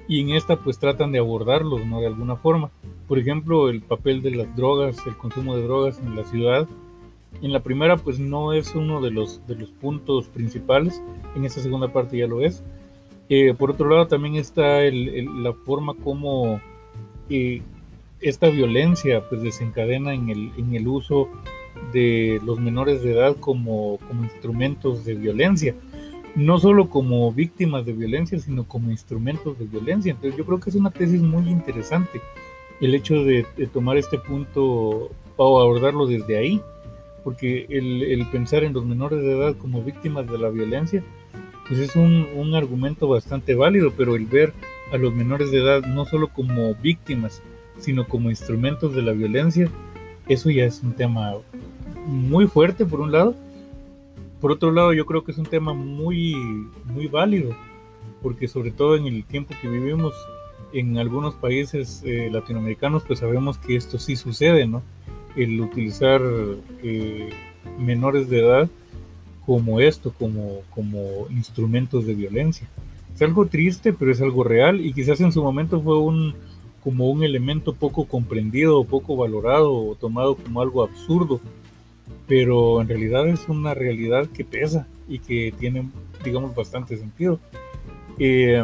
y 0.08 0.20
en 0.20 0.30
esta 0.30 0.56
pues 0.56 0.78
tratan 0.78 1.12
de 1.12 1.18
abordarlos, 1.18 1.87
¿no? 1.87 2.00
De 2.00 2.06
alguna 2.06 2.37
forma. 2.37 2.70
Por 3.06 3.18
ejemplo, 3.18 3.68
el 3.68 3.80
papel 3.80 4.22
de 4.22 4.32
las 4.32 4.56
drogas, 4.56 4.96
el 5.06 5.16
consumo 5.16 5.56
de 5.56 5.62
drogas 5.62 6.00
en 6.00 6.16
la 6.16 6.25
ciudad 6.25 6.68
en 7.42 7.52
la 7.52 7.60
primera 7.60 7.96
pues 7.96 8.18
no 8.18 8.52
es 8.52 8.75
uno 8.75 9.00
de 9.00 9.10
los, 9.10 9.46
de 9.46 9.54
los 9.54 9.70
puntos 9.70 10.26
principales, 10.26 11.02
en 11.34 11.44
esta 11.44 11.60
segunda 11.60 11.92
parte 11.92 12.18
ya 12.18 12.26
lo 12.26 12.40
es. 12.40 12.62
Eh, 13.28 13.54
por 13.54 13.70
otro 13.70 13.88
lado, 13.88 14.08
también 14.08 14.34
está 14.34 14.80
la 14.82 15.52
forma 15.52 15.94
como 15.94 16.60
eh, 17.28 17.62
esta 18.20 18.49
violencia 18.49 19.28
pues, 19.28 19.42
desencadena 19.42 20.14
en 20.14 20.30
el, 20.30 20.52
en 20.58 20.75
el 20.75 20.88
uso 20.88 21.28
de 21.92 22.40
los 22.44 22.58
menores 22.58 23.02
de 23.02 23.12
edad 23.12 23.37
como, 23.37 23.99
como 24.08 24.25
instrumentos 24.25 25.04
de 25.04 25.14
violencia 25.14 25.75
no 26.34 26.58
solo 26.58 26.88
como 26.88 27.32
víctimas 27.32 27.84
de 27.84 27.92
violencia, 27.92 28.38
sino 28.38 28.64
como 28.64 28.90
instrumentos 28.90 29.58
de 29.58 29.64
violencia. 29.64 30.12
Entonces 30.12 30.37
yo 30.38 30.44
creo 30.44 30.60
que 30.60 30.70
es 30.70 30.76
una 30.76 30.90
tesis 30.90 31.20
muy 31.20 31.49
interesante 31.49 32.20
el 32.80 32.94
hecho 32.94 33.25
de, 33.25 33.44
tomar 33.72 33.96
este 33.99 34.18
punto 34.18 35.10
o 35.37 35.60
abordarlo 35.60 36.06
desde 36.06 36.38
ahí, 36.38 36.62
porque 37.23 37.67
el, 37.69 38.27
pensar 38.33 38.65
en 38.65 38.73
los 38.73 38.85
menores 38.85 39.21
de 39.21 39.37
edad 39.37 39.57
como 39.57 39.83
víctimas 39.83 40.27
de 40.31 40.39
la 40.39 40.49
violencia, 40.49 41.03
pues 41.69 41.81
es 41.81 41.97
un, 41.97 42.27
un 42.35 42.55
argumento 42.55 43.09
bastante 43.09 43.55
válido, 43.55 43.93
pero 43.97 44.17
el 44.17 44.27
ver 44.27 44.53
a 44.93 44.97
los 44.97 45.15
menores 45.15 45.50
de 45.50 45.59
edad 45.59 45.83
no 45.83 46.05
solo 46.05 46.29
como 46.29 46.75
víctimas, 46.75 47.43
sino 47.79 48.07
como 48.07 48.31
instrumentos 48.31 48.95
de 48.95 49.03
la 49.03 49.12
violencia, 49.12 49.69
eso 50.29 50.50
ya 50.50 50.65
es 50.65 50.83
un 50.83 50.93
tema 50.93 51.35
muy 52.07 52.47
fuerte 52.47 52.85
por 52.85 53.00
un 53.00 53.12
lado, 53.12 53.37
por 54.41 54.53
otro 54.53 54.73
lado, 54.73 54.95
yo 54.95 55.05
creo 55.05 55.23
que 55.23 55.33
es 55.33 55.39
un 55.39 55.45
tema 55.45 55.75
muy, 55.75 56.35
muy 56.87 57.09
válido, 57.09 57.55
porque 58.23 58.49
sobre 58.49 58.71
todo 58.71 58.97
en 58.97 59.07
el 59.07 59.25
tiempo 59.25 59.55
que 59.61 59.69
vivimos 59.69 60.15
en 60.73 60.97
algunos 60.97 61.35
países 61.35 62.03
eh, 62.07 62.31
latinoamericanos, 62.33 63.03
pues 63.07 63.19
sabemos 63.19 63.59
que 63.59 63.77
esto 63.77 63.99
sí 63.99 64.17
sucede, 64.17 64.67
¿no? 64.67 64.83
El 65.37 65.60
utilizar 65.60 66.20
eh, 66.82 67.30
menores 67.78 68.28
de 68.28 68.40
edad 68.40 68.70
como 69.46 69.80
esto, 69.80 70.12
como, 70.18 70.60
como 70.70 71.26
instrumentos 71.30 72.06
de 72.06 72.14
violencia. 72.14 72.68
Es 73.14 73.22
algo 73.22 73.46
triste, 73.46 73.92
pero 73.92 74.12
es 74.12 74.20
algo 74.20 74.44
real 74.44 74.80
y 74.84 74.92
quizás 74.92 75.20
en 75.20 75.32
su 75.32 75.42
momento 75.42 75.80
fue 75.80 75.99
un 75.99 76.34
como 76.82 77.10
un 77.10 77.22
elemento 77.22 77.75
poco 77.75 78.06
comprendido, 78.06 78.84
poco 78.84 79.14
valorado 79.14 79.70
o 79.70 79.94
tomado 79.96 80.34
como 80.34 80.62
algo 80.62 80.82
absurdo 80.82 81.40
pero 82.30 82.80
en 82.80 82.87
realidad 82.87 83.26
es 83.26 83.49
una 83.49 83.75
realidad 83.75 84.28
que 84.28 84.44
pesa 84.44 84.87
y 85.08 85.18
que 85.18 85.52
tiene, 85.58 85.88
digamos, 86.25 86.54
bastante 86.54 86.96
sentido. 86.96 87.40
Eh, 88.20 88.62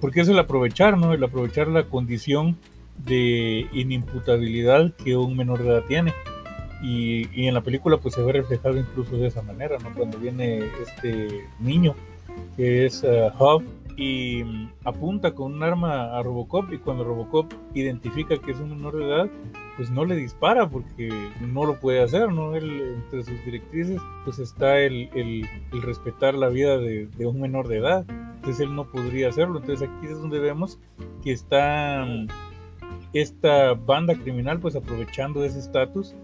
porque 0.00 0.20
es 0.20 0.28
el 0.28 0.38
aprovechar, 0.38 0.96
¿no? 0.96 1.12
El 1.12 1.24
aprovechar 1.24 1.66
la 1.66 1.82
condición 1.82 2.56
de 2.98 3.66
inimputabilidad 3.72 4.92
que 4.94 5.16
un 5.16 5.36
menor 5.36 5.62
de 5.62 5.68
edad 5.68 5.84
tiene. 5.88 6.12
Y, 6.82 7.28
y, 7.32 7.46
en 7.46 7.54
la 7.54 7.60
película 7.60 7.98
pues 7.98 8.14
se 8.14 8.22
ve 8.22 8.32
reflejado 8.32 8.76
incluso 8.76 9.16
de 9.16 9.28
esa 9.28 9.40
manera, 9.42 9.78
¿no? 9.78 9.94
Cuando 9.94 10.18
viene 10.18 10.64
este 10.82 11.46
niño 11.60 11.94
que 12.56 12.86
es 12.86 13.04
uh, 13.04 13.30
Hub 13.38 13.62
y 13.96 14.42
mm, 14.44 14.72
apunta 14.84 15.32
con 15.32 15.54
un 15.54 15.62
arma 15.62 16.16
a 16.16 16.22
Robocop 16.22 16.72
y 16.72 16.78
cuando 16.78 17.04
Robocop 17.04 17.52
identifica 17.74 18.38
que 18.38 18.52
es 18.52 18.58
un 18.58 18.70
menor 18.70 18.96
de 18.96 19.04
edad, 19.04 19.30
pues 19.76 19.90
no 19.90 20.04
le 20.04 20.16
dispara 20.16 20.68
porque 20.68 21.10
no 21.40 21.64
lo 21.64 21.78
puede 21.78 22.02
hacer, 22.02 22.32
¿no? 22.32 22.54
entre 22.56 23.22
sus 23.22 23.44
directrices 23.44 24.00
pues 24.24 24.38
está 24.38 24.78
el, 24.78 25.08
el, 25.14 25.46
respetar 25.82 26.34
la 26.34 26.48
vida 26.48 26.78
de, 26.78 27.06
de, 27.06 27.26
un 27.26 27.40
menor 27.40 27.68
de 27.68 27.78
edad, 27.78 28.04
entonces 28.36 28.60
él 28.60 28.74
no 28.74 28.90
podría 28.90 29.28
hacerlo, 29.28 29.58
entonces 29.60 29.88
aquí 29.88 30.06
es 30.06 30.20
donde 30.20 30.38
vemos 30.38 30.78
que 31.22 31.32
está 31.32 32.04
mm, 32.06 32.26
esta 33.12 33.74
banda 33.74 34.14
criminal 34.14 34.60
pues 34.60 34.76
aprovechando 34.76 35.44
ese 35.44 35.58
estatus 35.58 36.14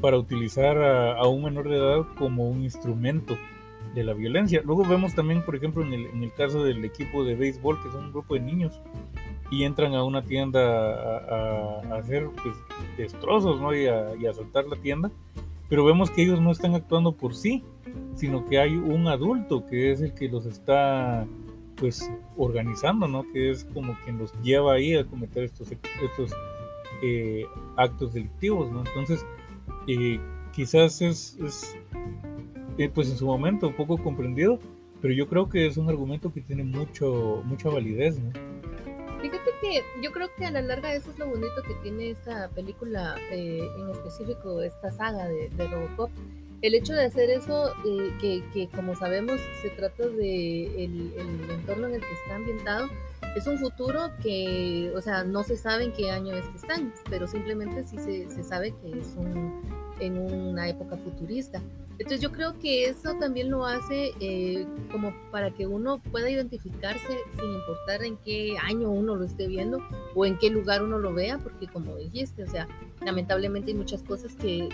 para 0.00 0.18
utilizar 0.18 0.78
a, 0.78 1.12
a 1.18 1.28
un 1.28 1.44
menor 1.44 1.68
de 1.68 1.76
edad 1.76 2.06
como 2.16 2.48
un 2.48 2.62
instrumento 2.62 3.36
de 3.94 4.04
la 4.04 4.14
violencia. 4.14 4.62
Luego 4.64 4.84
vemos 4.84 5.14
también, 5.14 5.42
por 5.42 5.54
ejemplo, 5.54 5.84
en 5.84 5.92
el, 5.92 6.06
en 6.06 6.22
el 6.22 6.32
caso 6.32 6.64
del 6.64 6.84
equipo 6.84 7.24
de 7.24 7.34
béisbol, 7.34 7.82
que 7.82 7.90
son 7.90 8.06
un 8.06 8.12
grupo 8.12 8.34
de 8.34 8.40
niños, 8.40 8.80
y 9.50 9.64
entran 9.64 9.94
a 9.94 10.02
una 10.02 10.22
tienda 10.22 10.60
a, 10.60 11.96
hacer 11.96 12.28
pues, 12.42 12.56
destrozos 12.96 13.60
¿no? 13.60 13.74
y, 13.74 13.86
a, 13.86 14.14
y 14.16 14.26
a 14.26 14.30
asaltar 14.30 14.64
la 14.66 14.76
tienda, 14.76 15.10
pero 15.68 15.84
vemos 15.84 16.10
que 16.10 16.22
ellos 16.22 16.40
no 16.40 16.50
están 16.50 16.74
actuando 16.74 17.12
por 17.12 17.34
sí, 17.34 17.62
sino 18.14 18.46
que 18.46 18.58
hay 18.58 18.74
un 18.76 19.08
adulto 19.08 19.66
que 19.66 19.92
es 19.92 20.00
el 20.00 20.14
que 20.14 20.28
los 20.28 20.46
está 20.46 21.26
pues 21.82 22.08
organizando, 22.36 23.08
¿no? 23.08 23.24
que 23.32 23.50
es 23.50 23.64
como 23.74 23.98
quien 24.04 24.16
los 24.16 24.32
lleva 24.40 24.74
ahí 24.74 24.94
a 24.94 25.04
cometer 25.04 25.42
estos, 25.42 25.72
estos 25.72 26.30
eh, 27.02 27.44
actos 27.76 28.12
delictivos. 28.12 28.70
¿no? 28.70 28.84
Entonces, 28.86 29.26
eh, 29.88 30.20
quizás 30.52 31.02
es, 31.02 31.36
eh, 32.78 32.88
pues 32.88 33.10
en 33.10 33.16
su 33.16 33.26
momento 33.26 33.74
poco 33.74 33.98
comprendido, 33.98 34.60
pero 35.00 35.12
yo 35.12 35.26
creo 35.26 35.48
que 35.48 35.66
es 35.66 35.76
un 35.76 35.88
argumento 35.88 36.32
que 36.32 36.40
tiene 36.40 36.62
mucho, 36.62 37.42
mucha 37.46 37.68
validez. 37.68 38.16
¿no? 38.20 38.30
Fíjate 39.20 39.50
que 39.60 39.82
yo 40.04 40.12
creo 40.12 40.28
que 40.36 40.44
a 40.44 40.52
la 40.52 40.62
larga 40.62 40.94
eso 40.94 41.10
es 41.10 41.18
lo 41.18 41.26
bonito 41.26 41.64
que 41.66 41.74
tiene 41.82 42.10
esta 42.10 42.48
película, 42.50 43.16
eh, 43.32 43.68
en 43.80 43.90
específico 43.90 44.62
esta 44.62 44.92
saga 44.92 45.26
de, 45.26 45.50
Robocop. 45.68 46.10
El 46.62 46.74
hecho 46.74 46.92
de 46.92 47.04
hacer 47.04 47.28
eso, 47.28 47.72
eh, 47.84 48.42
que, 48.52 48.68
como 48.68 48.94
sabemos 48.94 49.40
se 49.62 49.70
trata 49.70 50.06
de 50.06 50.84
el, 50.84 51.12
entorno 51.50 51.88
en 51.88 51.94
el 51.94 52.00
que 52.00 52.12
está 52.12 52.36
ambientado, 52.36 52.88
es 53.36 53.46
un 53.48 53.58
futuro 53.58 54.12
que, 54.22 54.92
o 54.94 55.00
sea, 55.00 55.24
no 55.24 55.42
se 55.42 55.56
sabe 55.56 55.84
en 55.84 55.92
qué 55.92 56.10
año 56.10 56.34
es 56.36 56.46
que 56.46 56.56
están, 56.56 56.94
pero 57.10 57.26
simplemente 57.26 57.82
sí 57.82 57.98
se, 57.98 58.44
sabe 58.44 58.74
que 58.80 59.00
es 59.00 59.16
en 59.98 60.18
una 60.18 60.68
época 60.68 60.96
futurista. 60.96 61.60
Entonces 61.98 62.20
yo 62.20 62.32
creo 62.32 62.58
que 62.58 62.86
eso 62.86 63.14
también 63.20 63.50
lo 63.50 63.66
hace 63.66 64.12
eh, 64.20 64.66
como 64.90 65.12
para 65.30 65.50
que 65.50 65.66
uno 65.66 65.98
pueda 66.10 66.30
identificarse 66.30 67.18
sin 67.38 67.52
importar 67.52 68.02
en 68.02 68.16
qué 68.18 68.56
año 68.62 68.90
uno 68.90 69.14
lo 69.14 69.24
esté 69.24 69.46
viendo 69.46 69.78
o 70.14 70.26
en 70.26 70.38
qué 70.38 70.50
lugar 70.50 70.82
uno 70.82 70.98
lo 70.98 71.12
vea, 71.12 71.38
porque 71.38 71.66
como 71.66 71.96
dijiste, 71.96 72.44
o 72.44 72.48
sea, 72.48 72.66
lamentablemente 73.04 73.70
hay 73.70 73.76
muchas 73.76 74.02
cosas 74.02 74.34
que, 74.34 74.68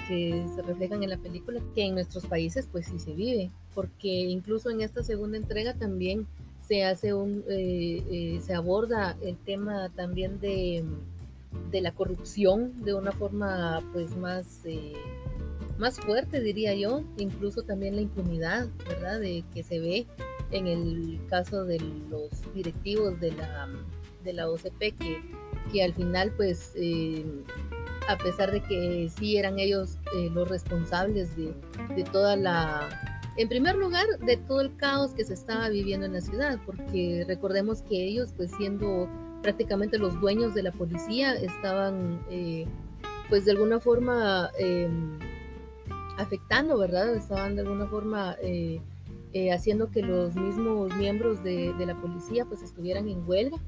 se 0.54 0.62
reflejan 0.62 1.02
en 1.02 1.10
la 1.10 1.18
película 1.18 1.60
que 1.74 1.86
en 1.86 1.94
nuestros 1.94 2.26
países 2.26 2.68
pues 2.70 2.86
sí 2.86 2.98
se 2.98 3.12
vive, 3.12 3.50
porque 3.74 4.08
incluso 4.08 4.70
en 4.70 4.80
esta 4.80 5.02
segunda 5.02 5.36
entrega 5.36 5.74
también 5.74 6.26
se 6.66 6.84
hace 6.84 7.14
un, 7.14 7.44
eh, 7.48 8.02
eh, 8.10 8.40
se 8.42 8.54
aborda 8.54 9.16
el 9.22 9.36
tema 9.36 9.90
también 9.96 10.38
de, 10.40 10.84
de, 11.70 11.80
la 11.80 11.92
corrupción 11.92 12.84
de 12.84 12.94
una 12.94 13.12
forma 13.12 13.82
pues 13.92 14.14
más 14.16 14.62
más 15.78 16.00
fuerte, 16.00 16.40
diría 16.40 16.74
yo, 16.74 17.04
incluso 17.16 17.62
también 17.62 17.94
la 17.94 18.02
impunidad, 18.02 18.68
¿verdad? 18.86 19.20
De 19.20 19.44
que 19.54 19.62
se 19.62 19.78
ve 19.78 20.06
en 20.50 20.66
el 20.66 21.20
caso 21.28 21.64
de 21.64 21.78
los 22.10 22.30
directivos 22.54 23.20
de 23.20 23.32
la, 23.32 23.68
de 24.24 24.32
la 24.32 24.50
OCP, 24.50 24.78
que, 24.78 25.22
que 25.72 25.82
al 25.82 25.94
final, 25.94 26.32
pues, 26.36 26.72
eh, 26.74 27.24
a 28.08 28.18
pesar 28.18 28.50
de 28.50 28.60
que 28.60 29.08
sí 29.16 29.36
eran 29.36 29.58
ellos 29.58 29.98
eh, 30.16 30.30
los 30.32 30.48
responsables 30.48 31.36
de, 31.36 31.54
de 31.94 32.04
toda 32.04 32.36
la 32.36 32.88
en 33.38 33.48
primer 33.48 33.76
lugar, 33.76 34.04
de 34.26 34.36
todo 34.36 34.60
el 34.60 34.74
caos 34.74 35.12
que 35.12 35.24
se 35.24 35.32
estaba 35.32 35.68
viviendo 35.68 36.04
en 36.06 36.12
la 36.14 36.20
ciudad, 36.20 36.58
porque 36.66 37.24
recordemos 37.28 37.82
que 37.82 38.04
ellos, 38.04 38.34
pues 38.36 38.50
siendo 38.58 39.08
prácticamente 39.42 39.96
los 39.96 40.20
dueños 40.20 40.54
de 40.54 40.64
la 40.64 40.72
policía, 40.72 41.34
estaban, 41.34 42.20
eh, 42.30 42.66
pues 43.28 43.44
de 43.44 43.52
alguna 43.52 43.78
forma, 43.78 44.50
em, 44.58 45.20
afectando, 46.16 46.76
¿verdad? 46.78 47.14
Estaban 47.14 47.54
de 47.54 47.62
alguna 47.62 47.86
forma 47.86 48.36
eh, 48.42 48.80
eh, 49.32 49.52
haciendo 49.52 49.88
que 49.92 50.02
los 50.02 50.34
mismos 50.34 50.92
miembros 50.96 51.44
de, 51.44 51.72
la 51.78 51.94
policía 51.94 52.44
pues 52.44 52.62
estuvieran 52.62 53.08
en 53.08 53.22
huelga, 53.24 53.58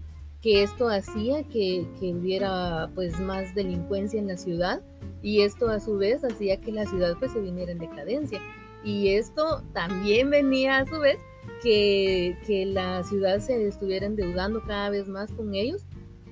que 0.41 0.63
esto 0.63 0.89
hacía 0.89 1.43
que, 1.45 1.87
que, 1.99 2.15
hubiera 2.15 2.91
pues 2.95 3.19
más 3.21 3.55
delincuencia 3.55 4.19
en 4.19 4.29
la 4.29 4.37
ciudad 4.37 4.83
y 5.23 5.43
esto 5.43 5.69
a 5.69 5.81
su 5.81 5.99
vez 5.99 6.25
hacía 6.25 6.61
que 6.61 6.73
la 6.73 6.87
ciudad 6.87 7.17
pues 7.19 7.33
se 7.33 7.41
viniera 7.41 7.73
en 7.73 7.79
decadencia. 7.79 8.41
Y 8.83 9.09
esto 9.09 9.63
también 9.75 10.31
venía 10.31 10.79
a 10.79 10.87
su 10.87 10.99
vez 10.99 11.19
que, 11.63 12.39
que 12.47 12.65
la 12.65 13.03
ciudad 13.05 13.41
se 13.41 13.67
estuviera 13.67 14.07
endeudando 14.07 14.63
cada 14.67 14.89
vez 14.89 15.07
más 15.09 15.31
con 15.33 15.55
ellos 15.55 15.85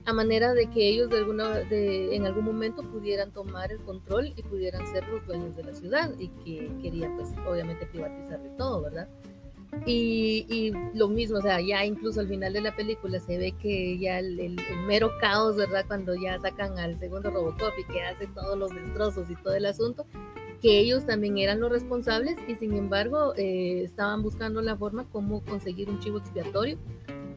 a 0.08 0.14
manera 0.14 0.54
de 0.54 0.70
que 0.70 0.88
ellos 0.88 1.10
de 1.10 1.18
alguna, 1.18 1.48
de, 1.50 2.16
en 2.16 2.24
algún 2.24 2.46
momento 2.46 2.82
pudieran 2.82 3.30
tomar 3.30 3.70
el 3.70 3.78
control 3.80 4.32
y 4.34 4.42
pudieran 4.42 4.86
ser 4.86 5.06
los 5.08 5.26
dueños 5.26 5.54
de 5.54 5.64
la 5.64 5.74
ciudad 5.74 6.14
y 6.18 6.28
que 6.28 6.72
querían 6.80 7.14
pues 7.16 7.28
obviamente 7.46 7.84
privatizar 7.84 8.42
de 8.42 8.48
todo, 8.56 8.80
¿verdad? 8.80 9.06
Y, 9.86 10.46
y, 10.48 10.72
lo 10.96 11.08
mismo, 11.08 11.38
o 11.38 11.40
sea, 11.40 11.60
ya 11.60 11.84
incluso 11.84 12.20
al 12.20 12.28
final 12.28 12.52
de 12.52 12.60
la 12.60 12.76
película 12.76 13.18
se 13.20 13.38
ve 13.38 13.52
que 13.52 13.98
ya 13.98 14.18
el, 14.18 14.56
mero 14.86 15.12
caos, 15.20 15.56
¿verdad? 15.56 15.84
Cuando 15.86 16.14
ya 16.14 16.38
sacan 16.38 16.78
al 16.78 16.98
segundo 16.98 17.30
Robocop 17.30 17.72
y 17.78 17.84
que 17.92 18.02
hace 18.02 18.26
todos 18.28 18.58
los 18.58 18.70
destrozos 18.70 19.30
y 19.30 19.36
todo 19.36 19.54
el 19.54 19.66
asunto, 19.66 20.06
que 20.60 20.78
ellos 20.78 21.06
también 21.06 21.38
eran 21.38 21.60
los 21.60 21.70
responsables 21.70 22.36
y 22.48 22.56
sin 22.56 22.74
embargo 22.74 23.32
eh, 23.36 23.82
estaban 23.84 24.22
buscando 24.22 24.60
la 24.60 24.76
forma 24.76 25.04
como 25.10 25.44
conseguir 25.44 25.88
un 25.88 26.00
chivo 26.00 26.18
expiatorio 26.18 26.78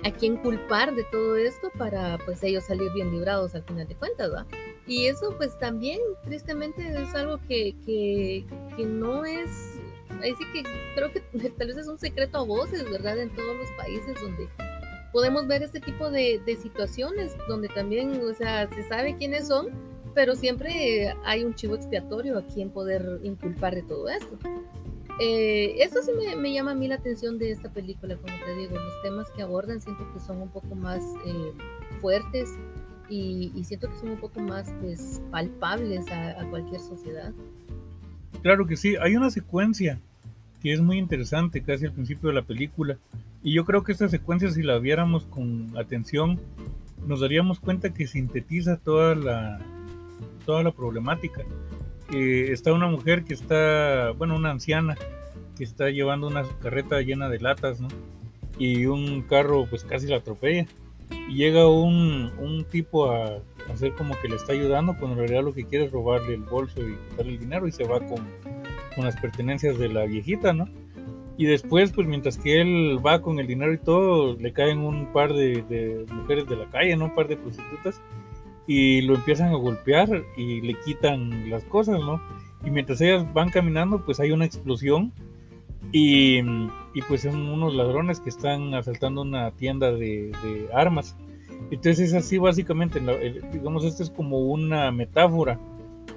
a 0.04 0.12
quién 0.12 0.38
culpar 0.38 0.96
de 0.96 1.04
todo 1.12 1.36
esto 1.36 1.70
para 1.78 2.18
pues 2.26 2.44
ellos 2.44 2.64
salir 2.66 2.92
bien 2.94 3.12
librados 3.12 3.54
al 3.56 3.64
final 3.64 3.88
de 3.88 3.96
cuentas, 3.96 4.32
¿va? 4.34 4.48
Y 4.88 5.06
eso 5.06 5.36
pues 5.38 5.58
también 5.60 6.00
tristemente 6.24 6.88
es 6.88 7.14
algo 7.14 7.38
que, 7.48 7.76
que, 7.86 8.46
que 8.76 8.86
no 8.86 9.26
es, 9.26 9.80
ahí 10.22 10.34
sí 10.36 10.44
que 10.54 10.64
creo 10.96 11.12
que 11.12 11.50
tal 11.58 11.68
vez 11.68 11.78
es 11.78 11.88
un 11.88 11.98
secreto 11.98 12.40
a 12.40 12.44
voces, 12.44 12.84
¿verdad? 12.90 13.20
En 13.20 13.30
todos 13.36 13.56
los 13.56 13.70
países 13.78 14.16
donde 14.22 14.48
podemos 15.12 15.48
ver 15.48 15.64
este 15.64 15.80
tipo 15.80 16.10
de, 16.10 16.42
de, 16.46 16.56
situaciones 16.56 17.36
donde 17.48 17.68
también, 17.68 18.22
o 18.24 18.34
sea, 18.34 18.70
se 18.70 18.88
sabe 18.88 19.18
quiénes 19.18 19.48
son, 19.48 19.70
pero 20.14 20.36
siempre 20.36 21.14
hay 21.26 21.44
un 21.44 21.54
chivo 21.54 21.76
expiatorio 21.76 22.38
a 22.38 22.46
quien 22.46 22.70
poder 22.70 23.20
inculpar 23.24 23.76
de 23.76 23.84
todo 23.84 24.10
esto. 24.10 24.38
Eh, 25.20 25.76
esto 25.84 26.02
sí 26.02 26.12
me, 26.14 26.36
me, 26.36 26.54
llama 26.54 26.72
a 26.72 26.76
mí 26.76 26.88
la 26.88 26.96
atención 26.96 27.38
de 27.38 27.52
esta 27.52 27.72
película, 27.72 28.16
como 28.16 28.34
te 28.46 28.56
digo, 28.56 28.76
los 28.76 29.02
temas 29.04 29.30
que 29.32 29.44
abordan 29.44 29.82
siento 29.82 30.12
que 30.14 30.20
son 30.20 30.42
un 30.42 30.50
poco 30.50 30.74
más 30.74 31.04
eh, 31.26 31.52
fuertes 32.00 32.58
y, 33.10 33.52
y, 33.54 33.64
siento 33.66 33.90
que 33.90 33.98
son 33.98 34.10
un 34.10 34.20
poco 34.20 34.40
más 34.40 34.74
pues, 34.82 35.22
palpables 35.30 36.10
a, 36.10 36.42
a 36.42 36.50
cualquier 36.50 36.80
sociedad. 36.80 37.34
Claro 38.42 38.66
que 38.66 38.76
sí, 38.76 38.96
hay 39.00 39.16
una 39.16 39.30
secuencia 39.30 40.00
que 40.62 40.74
es 40.74 40.82
muy 40.82 40.98
interesante 40.98 41.62
casi 41.62 41.86
al 41.86 41.94
principio 41.94 42.30
de 42.30 42.36
la 42.36 42.42
película. 42.44 42.98
Y 43.44 43.54
yo 43.54 43.66
creo 43.66 43.84
que 43.84 43.92
esta 43.92 44.08
secuencia, 44.08 44.52
si 44.52 44.62
la 44.62 44.78
viéramos 44.78 45.26
con 45.26 45.76
atención, 45.78 46.40
nos 47.08 47.22
daríamos 47.22 47.60
cuenta 47.60 47.94
que 47.94 48.08
sintetiza 48.08 48.78
toda 48.78 49.16
la, 49.16 49.60
toda 50.46 50.64
la 50.64 50.72
problemática. 50.72 51.42
Eh, 52.14 52.50
está 52.52 52.74
una 52.74 52.88
mujer 52.88 53.24
que 53.24 53.34
está, 53.34 54.12
bueno, 54.12 54.36
una 54.36 54.52
anciana, 54.52 54.96
que 55.58 55.64
está 55.64 55.90
llevando 55.90 56.28
una 56.28 56.44
carreta 56.62 57.02
llena 57.02 57.30
de 57.30 57.40
latas, 57.40 57.82
¿no? 57.82 57.88
Y 58.60 58.86
un 58.86 59.22
carro 59.24 59.66
pues 59.68 59.84
casi 59.84 60.08
la 60.08 60.18
atropella. 60.18 60.68
Y 61.30 61.36
llega 61.36 61.68
un, 61.68 62.32
un 62.38 62.64
tipo 62.66 63.12
a, 63.12 63.40
hacer 63.70 63.94
como 63.94 64.20
que 64.20 64.30
le 64.30 64.36
está 64.36 64.54
ayudando, 64.54 64.96
cuando 64.98 65.14
en 65.14 65.28
realidad 65.28 65.44
lo 65.44 65.54
que 65.54 65.66
quiere 65.66 65.86
es 65.86 65.92
robarle 65.92 66.36
el 66.36 66.44
bolso 66.44 66.82
y 66.82 66.96
quitarle 67.10 67.34
el 67.34 67.40
dinero 67.40 67.68
y 67.68 67.72
se 67.72 67.84
va 67.84 68.00
con, 68.00 68.28
con 68.96 69.06
las 69.06 69.20
pertenencias 69.20 69.78
de 69.78 69.90
la 69.90 70.06
viejita, 70.06 70.54
¿no? 70.54 70.68
Y 71.38 71.46
después, 71.46 71.92
pues 71.92 72.08
mientras 72.08 72.38
que 72.38 72.62
él 72.62 73.00
va 73.04 73.22
con 73.22 73.40
el 73.40 73.48
dinero 73.48 73.74
y 73.74 73.78
todo, 73.78 74.36
le 74.38 74.54
caen 74.54 74.80
un 74.80 75.12
par 75.12 75.34
de, 75.34 76.06
mujeres 76.12 76.48
de 76.48 76.56
la 76.56 76.70
calle, 76.70 76.96
¿no? 76.96 77.06
Un 77.06 77.16
par 77.16 77.28
de 77.28 77.38
prostitutas, 77.38 78.02
y 78.68 79.02
lo 79.02 79.16
empiezan 79.16 79.50
a 79.50 79.56
golpear 79.56 80.24
y 80.38 80.62
le 80.62 80.76
quitan 80.86 81.50
las 81.50 81.64
cosas, 81.64 82.00
¿no? 82.00 82.22
Y 82.64 82.70
mientras 82.70 83.02
ellas 83.02 83.26
van 83.34 83.50
caminando, 83.50 84.06
pues 84.06 84.20
hay 84.20 84.32
una 84.32 84.46
explosión 84.46 85.14
y, 85.92 86.42
y 86.94 87.02
pues 87.08 87.22
son 87.22 87.50
unos 87.50 87.74
ladrones 87.74 88.20
que 88.20 88.30
están 88.30 88.76
asaltando 88.76 89.24
una 89.24 89.52
tienda 89.52 89.92
de 89.92 90.32
armas. 90.74 91.18
Entonces 91.70 92.00
es 92.00 92.14
así 92.14 92.38
básicamente, 92.38 93.00
digamos, 93.52 93.86
esto 93.86 94.04
es 94.04 94.10
como 94.10 94.40
una 94.40 94.92
metáfora 94.92 95.60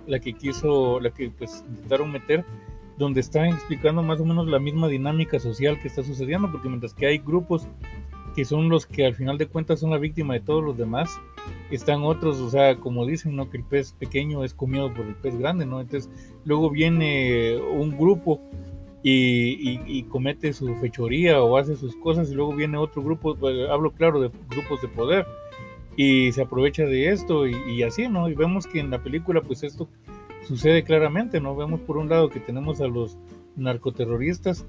la 0.07 0.19
que 0.19 0.33
quiso, 0.33 1.01
la 1.01 1.11
que 1.11 1.31
pues 1.31 1.65
intentaron 1.69 2.11
meter, 2.13 2.45
donde 2.99 3.21
están 3.21 3.47
explicando 3.47 4.03
más 4.03 4.21
o 4.21 4.25
menos 4.25 4.47
la 4.47 4.59
misma 4.59 4.89
dinámica 4.89 5.39
social 5.39 5.81
que 5.81 5.89
está 5.89 6.03
sucediendo, 6.03 6.51
porque 6.51 6.69
mientras 6.69 6.95
que 6.95 7.07
hay 7.07 7.19
grupos 7.19 7.67
que 8.35 8.45
son 8.45 8.69
los 8.69 8.87
que 8.87 9.07
al 9.07 9.15
final 9.15 9.39
de 9.39 9.47
cuentas 9.47 9.81
son 9.81 9.91
la 9.91 9.99
víctima 9.99 10.35
de 10.35 10.41
todos 10.41 10.63
los 10.63 10.77
demás, 10.77 11.21
están 11.71 12.03
otros, 12.03 12.39
o 12.41 12.51
sea, 12.51 12.77
como 12.77 13.07
dicen, 13.07 13.37
¿no? 13.37 13.49
Que 13.49 13.59
el 13.59 13.65
pez 13.65 13.93
pequeño 13.93 14.45
es 14.45 14.55
comido 14.55 14.93
por 14.93 15.07
el 15.07 15.15
pez 15.15 15.37
grande, 15.39 15.67
¿no? 15.67 15.81
Entonces, 15.81 16.11
luego 16.45 16.71
viene 16.71 17.57
un 17.57 17.97
grupo 17.97 18.41
y, 19.07 19.81
y, 19.87 20.03
comete 20.05 20.55
su 20.55 20.75
fechoría 20.77 21.43
o 21.43 21.59
hace 21.59 21.77
sus 21.77 21.95
cosas, 21.97 22.31
y 22.31 22.35
luego 22.35 22.55
viene 22.55 22.79
otro 22.79 23.03
grupo, 23.03 23.37
pues, 23.37 23.69
hablo 23.69 23.91
claro 23.91 24.19
de 24.19 24.31
grupos 24.49 24.81
de 24.81 24.89
poder, 24.89 25.27
y 25.95 26.33
se 26.33 26.41
aprovecha 26.41 26.85
de 26.85 27.11
esto 27.11 27.47
y, 27.47 27.55
y, 27.69 27.83
así, 27.83 28.09
¿no? 28.09 28.31
Y 28.31 28.35
vemos 28.35 28.67
que 28.67 28.81
en 28.81 28.91
la 28.91 29.03
película 29.03 29.43
pues 29.43 29.63
esto 29.63 29.89
sucede 30.49 30.85
claramente, 30.85 31.39
¿no? 31.39 31.55
Vemos 31.55 31.81
por 31.81 31.99
un 31.99 32.09
lado 32.09 32.31
que 32.31 32.41
tenemos 32.41 32.81
a 32.81 32.89
los 32.89 33.19
narcoterroristas, 33.57 34.65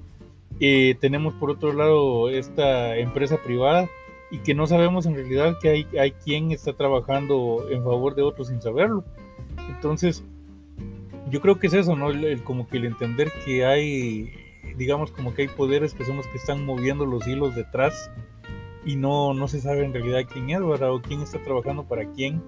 y 0.60 0.96
tenemos 0.96 1.34
por 1.36 1.52
otro 1.52 1.74
lado 1.74 2.30
esta 2.30 2.98
empresa 2.98 3.38
privada 3.42 3.90
y 4.32 4.40
que 4.40 4.54
no 4.54 4.68
sabemos 4.68 5.06
en 5.06 5.16
realidad 5.16 5.58
que 5.62 5.70
hay, 5.70 5.88
hay 6.00 6.12
quien 6.12 6.52
está 6.52 6.74
trabajando 6.74 7.68
en 7.70 7.84
favor 7.84 8.16
de 8.16 8.22
otros 8.22 8.48
sin 8.48 8.62
saberlo. 8.62 9.04
Entonces, 9.70 10.24
yo 11.30 11.42
creo 11.42 11.60
que 11.60 11.68
es 11.68 11.74
eso, 11.74 11.96
¿no? 11.96 12.12
El, 12.12 12.24
el, 12.24 12.44
como 12.44 12.68
que 12.68 12.78
el 12.78 12.86
entender 12.86 13.32
que 13.44 13.66
hay, 13.66 14.32
digamos, 14.78 15.12
como 15.12 15.34
que 15.34 15.44
hay 15.44 15.48
poderes 15.48 15.94
que 15.94 16.06
son 16.06 16.18
los 16.18 16.28
que 16.28 16.38
están 16.38 16.66
moviendo 16.66 17.06
los 17.06 17.28
hilos 17.28 17.56
detrás 17.56 18.12
y 18.86 18.96
no, 18.96 19.34
no 19.34 19.48
se 19.48 19.60
sabe 19.60 19.84
en 19.84 19.94
realidad 19.94 20.22
quién 20.32 20.50
es, 20.52 20.64
¿verdad? 20.64 20.94
O 20.94 21.02
quién 21.02 21.22
está 21.22 21.42
trabajando 21.42 21.84
para 21.84 22.06
quién, 22.12 22.42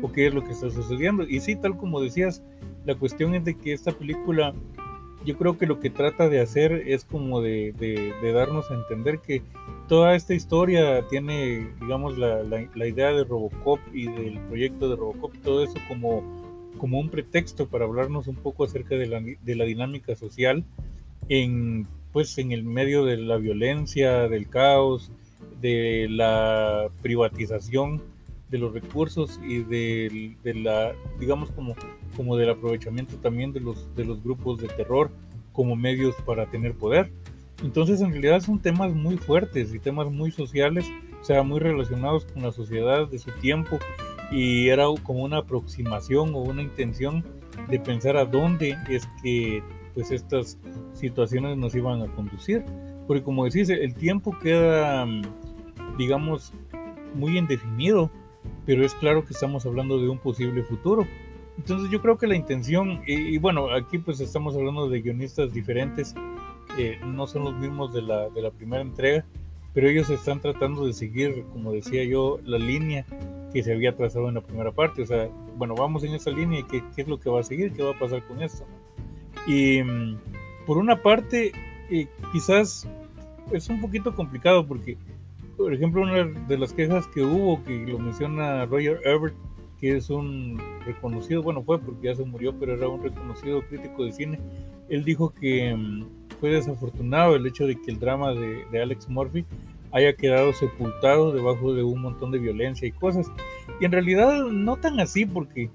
o 0.00 0.10
qué 0.10 0.26
es 0.26 0.34
lo 0.34 0.42
que 0.42 0.52
está 0.52 0.70
sucediendo. 0.70 1.24
Y 1.24 1.40
sí, 1.40 1.54
tal 1.54 1.76
como 1.76 2.00
decías, 2.00 2.42
la 2.84 2.94
cuestión 2.94 3.34
es 3.34 3.44
de 3.44 3.56
que 3.56 3.74
esta 3.74 3.92
película, 3.92 4.54
yo 5.24 5.36
creo 5.36 5.58
que 5.58 5.66
lo 5.66 5.78
que 5.78 5.90
trata 5.90 6.28
de 6.28 6.40
hacer 6.40 6.72
es 6.86 7.04
como 7.04 7.42
de, 7.42 7.72
de, 7.78 8.32
darnos 8.32 8.70
a 8.70 8.74
entender 8.74 9.20
que 9.20 9.42
toda 9.86 10.14
esta 10.14 10.32
historia 10.32 11.06
tiene, 11.08 11.68
digamos, 11.80 12.16
la, 12.16 12.42
la, 12.42 12.86
idea 12.86 13.12
de 13.12 13.24
Robocop 13.24 13.78
y 13.92 14.08
del 14.08 14.40
proyecto 14.48 14.88
de 14.88 14.96
Robocop, 14.96 15.36
todo 15.42 15.62
eso 15.62 15.74
como, 15.86 16.41
como 16.78 16.98
un 16.98 17.08
pretexto 17.08 17.66
para 17.68 17.84
hablarnos 17.84 18.26
un 18.26 18.36
poco 18.36 18.64
acerca 18.64 18.96
de 18.96 19.06
la, 19.06 19.20
de 19.20 19.56
la 19.56 19.64
dinámica 19.64 20.14
social 20.16 20.64
en, 21.28 21.86
pues, 22.12 22.36
en 22.38 22.52
el 22.52 22.64
medio 22.64 23.04
de 23.04 23.16
la 23.16 23.36
violencia, 23.36 24.28
del 24.28 24.48
caos, 24.48 25.10
de 25.60 26.08
la 26.10 26.88
privatización 27.02 28.02
de 28.50 28.58
los 28.58 28.74
recursos 28.74 29.40
y 29.46 29.60
de, 29.60 30.36
de, 30.44 30.54
la, 30.54 30.92
digamos, 31.18 31.50
como, 31.52 31.74
como 32.16 32.36
del 32.36 32.50
aprovechamiento 32.50 33.16
también 33.16 33.52
de 33.52 33.60
los, 33.60 33.94
de 33.96 34.04
los 34.04 34.22
grupos 34.22 34.60
de 34.60 34.68
terror 34.68 35.10
como 35.52 35.74
medios 35.74 36.14
para 36.26 36.46
tener 36.46 36.74
poder. 36.74 37.10
Entonces, 37.62 38.00
en 38.00 38.10
realidad 38.10 38.40
son 38.40 38.60
temas 38.60 38.92
muy 38.92 39.16
fuertes 39.16 39.72
y 39.72 39.78
temas 39.78 40.10
muy 40.10 40.32
sociales, 40.32 40.86
o 41.20 41.24
sea, 41.24 41.42
muy 41.42 41.60
relacionados 41.60 42.24
con 42.26 42.42
la 42.42 42.52
sociedad 42.52 43.08
de 43.08 43.18
su 43.18 43.30
tiempo 43.40 43.78
y 44.32 44.68
era 44.68 44.84
como 45.02 45.22
una 45.22 45.38
aproximación 45.38 46.34
o 46.34 46.38
una 46.38 46.62
intención 46.62 47.24
de 47.68 47.78
pensar 47.78 48.16
a 48.16 48.24
dónde 48.24 48.76
es 48.88 49.08
que 49.22 49.62
pues 49.94 50.10
estas 50.10 50.58
situaciones 50.94 51.56
nos 51.58 51.74
iban 51.74 52.02
a 52.02 52.06
conducir. 52.14 52.64
Porque 53.06 53.22
como 53.22 53.44
decís, 53.44 53.68
el 53.68 53.94
tiempo 53.94 54.36
queda 54.38 55.06
digamos, 55.96 56.52
muy 57.14 57.38
indefinido, 57.38 58.10
pero 58.66 58.84
es 58.84 58.94
claro 58.94 59.24
que 59.24 59.32
estamos 59.32 59.66
hablando 59.66 59.98
de 59.98 60.08
un 60.08 60.18
posible 60.18 60.62
futuro. 60.62 61.06
Entonces 61.58 61.90
yo 61.90 62.00
creo 62.00 62.16
que 62.16 62.26
la 62.26 62.36
intención, 62.36 63.02
y, 63.06 63.14
y 63.34 63.38
bueno, 63.38 63.70
aquí 63.72 63.98
pues 63.98 64.20
estamos 64.20 64.54
hablando 64.56 64.88
de 64.88 65.02
guionistas 65.02 65.52
diferentes, 65.52 66.14
eh, 66.78 66.98
no 67.04 67.26
son 67.26 67.44
los 67.44 67.54
mismos 67.54 67.92
de 67.92 68.02
la, 68.02 68.30
de 68.30 68.42
la 68.42 68.50
primera 68.50 68.82
entrega, 68.82 69.24
pero 69.74 69.88
ellos 69.88 70.08
están 70.10 70.40
tratando 70.40 70.86
de 70.86 70.92
seguir, 70.92 71.44
como 71.52 71.72
decía 71.72 72.04
yo, 72.04 72.38
la 72.44 72.58
línea 72.58 73.04
que 73.52 73.62
se 73.62 73.72
había 73.72 73.96
trazado 73.96 74.28
en 74.28 74.34
la 74.34 74.40
primera 74.40 74.72
parte. 74.72 75.02
O 75.02 75.06
sea, 75.06 75.28
bueno, 75.56 75.74
vamos 75.74 76.04
en 76.04 76.14
esa 76.14 76.30
línea 76.30 76.60
y 76.60 76.64
qué, 76.64 76.82
qué 76.94 77.02
es 77.02 77.08
lo 77.08 77.18
que 77.18 77.30
va 77.30 77.40
a 77.40 77.44
seguir, 77.44 77.72
qué 77.72 77.82
va 77.82 77.92
a 77.92 77.98
pasar 77.98 78.26
con 78.26 78.42
esto. 78.42 78.64
Y 79.46 79.82
mm, 79.82 80.18
por 80.66 80.78
una 80.78 81.02
parte, 81.02 81.52
eh, 81.90 82.08
quizás 82.32 82.88
es 83.52 83.68
un 83.68 83.80
poquito 83.80 84.14
complicado 84.14 84.66
porque 84.66 84.96
por 85.56 85.72
ejemplo, 85.72 86.02
una 86.02 86.24
de 86.24 86.58
las 86.58 86.72
quejas 86.72 87.06
que 87.08 87.22
hubo, 87.22 87.62
que 87.64 87.86
lo 87.86 87.98
menciona 87.98 88.66
Roger 88.66 89.00
Ebert, 89.04 89.34
que 89.78 89.96
es 89.96 90.10
un 90.10 90.60
reconocido, 90.84 91.42
bueno, 91.42 91.62
fue 91.62 91.78
porque 91.78 92.08
ya 92.08 92.14
se 92.14 92.24
murió, 92.24 92.52
pero 92.58 92.74
era 92.74 92.88
un 92.88 93.02
reconocido 93.02 93.62
crítico 93.68 94.04
de 94.04 94.12
cine, 94.12 94.40
él 94.88 95.04
dijo 95.04 95.30
que 95.30 95.72
um, 95.74 96.08
fue 96.40 96.50
desafortunado 96.50 97.36
el 97.36 97.46
hecho 97.46 97.66
de 97.66 97.80
que 97.80 97.90
el 97.90 97.98
drama 97.98 98.32
de, 98.32 98.64
de, 98.70 98.82
Alex 98.82 99.08
Murphy 99.08 99.44
haya 99.92 100.14
quedado 100.14 100.52
sepultado 100.52 101.32
debajo 101.32 101.74
de 101.74 101.82
un 101.82 102.02
montón 102.02 102.30
de 102.30 102.38
violencia 102.38 102.88
y 102.88 102.92
cosas. 102.92 103.30
Y 103.80 103.84
en 103.84 103.92
realidad 103.92 104.44
no 104.44 104.76
tan 104.76 105.00
así, 105.00 105.26
porque 105.26 105.70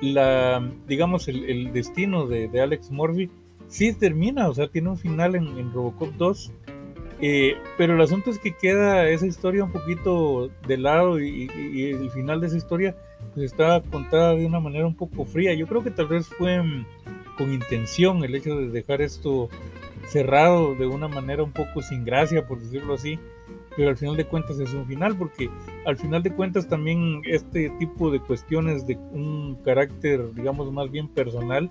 la, 0.00 0.68
digamos, 0.86 1.28
el, 1.28 1.72
destino 1.72 2.26
de, 2.26 2.48
Alex 2.60 2.90
Murphy 2.90 3.30
sí 3.68 3.92
termina, 3.92 4.48
o 4.48 4.54
sea, 4.54 4.68
tiene 4.68 4.90
un 4.90 4.98
final 4.98 5.34
en, 5.34 5.72
Robocop 5.72 6.12
2 6.14 6.52
eh, 7.24 7.54
pero 7.78 7.94
el 7.94 8.00
asunto 8.00 8.30
es 8.30 8.40
que 8.40 8.50
queda 8.50 9.08
esa 9.08 9.28
historia 9.28 9.62
un 9.62 9.70
poquito 9.70 10.50
de 10.66 10.76
lado 10.76 11.20
y, 11.20 11.48
el 11.80 12.10
final 12.10 12.40
de 12.40 12.48
esa 12.48 12.56
historia 12.56 12.96
pues 13.32 13.52
está 13.52 13.80
contada 13.80 14.34
de 14.34 14.44
una 14.44 14.58
manera 14.58 14.86
un 14.86 14.96
poco 14.96 15.24
fría. 15.24 15.54
Yo 15.54 15.68
creo 15.68 15.84
que 15.84 15.92
tal 15.92 16.08
vez 16.08 16.26
fue 16.26 16.60
mm, 16.60 16.84
con 17.38 17.52
intención 17.52 18.24
el 18.24 18.34
hecho 18.34 18.56
de 18.56 18.70
dejar 18.70 19.02
esto 19.02 19.48
cerrado 20.08 20.74
de 20.74 20.86
una 20.86 21.06
manera 21.06 21.44
un 21.44 21.52
poco 21.52 21.80
sin 21.80 22.04
gracia, 22.04 22.44
por 22.48 22.60
decirlo 22.60 22.94
así, 22.94 23.20
pero 23.76 23.90
al 23.90 23.96
final 23.96 24.16
de 24.16 24.26
cuentas 24.26 24.58
es 24.58 24.72
un 24.74 24.86
final, 24.86 25.16
porque 25.16 25.50
al 25.86 25.96
final 25.96 26.22
de 26.22 26.32
cuentas 26.32 26.68
también 26.68 27.22
este 27.24 27.70
tipo 27.78 28.10
de 28.10 28.20
cuestiones 28.20 28.86
de 28.86 28.96
un 28.96 29.56
carácter, 29.64 30.34
digamos, 30.34 30.72
más 30.72 30.90
bien 30.90 31.08
personal, 31.08 31.70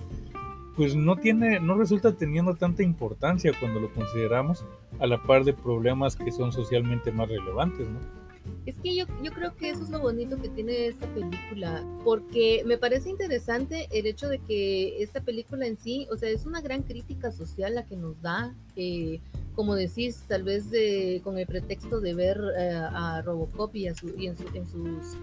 pues 0.75 0.95
no 0.95 1.15
tiene, 1.17 1.59
no 1.59 1.75
resulta 1.75 2.13
teniendo 2.13 2.55
tanta 2.55 2.83
importancia 2.83 3.51
cuando 3.59 3.79
lo 3.79 3.91
consideramos 3.93 4.65
a 4.99 5.07
la 5.07 5.21
par 5.21 5.43
de 5.43 5.53
problemas 5.53 6.15
que 6.15 6.31
son 6.31 6.51
socialmente 6.51 7.11
más 7.11 7.29
relevantes, 7.29 7.87
¿no? 7.87 8.20
Es 8.65 8.75
que 8.77 8.95
yo, 8.95 9.05
yo 9.23 9.31
creo 9.31 9.55
que 9.55 9.69
eso 9.69 9.83
es 9.83 9.89
lo 9.89 9.99
bonito 9.99 10.39
que 10.39 10.49
tiene 10.49 10.87
esta 10.87 11.07
película, 11.13 11.83
porque 12.03 12.63
me 12.65 12.77
parece 12.77 13.09
interesante 13.09 13.87
el 13.91 14.05
hecho 14.05 14.29
de 14.29 14.39
que 14.39 15.01
esta 15.01 15.21
película 15.21 15.65
en 15.65 15.77
sí, 15.77 16.07
o 16.11 16.17
sea, 16.17 16.29
es 16.29 16.45
una 16.45 16.61
gran 16.61 16.83
crítica 16.83 17.31
social 17.31 17.75
la 17.75 17.85
que 17.85 17.95
nos 17.95 18.21
da, 18.21 18.55
eh, 18.75 19.19
como 19.55 19.75
decís, 19.75 20.23
tal 20.27 20.43
vez 20.43 20.69
de, 20.69 21.21
con 21.23 21.37
el 21.37 21.47
pretexto 21.47 21.99
de 22.01 22.13
ver 22.13 22.39
eh, 22.57 22.71
a 22.73 23.21
Robocop 23.23 23.75
y, 23.75 23.87
a 23.87 23.95
su, 23.95 24.13
y 24.17 24.27
en, 24.27 24.37
sus 24.37 25.17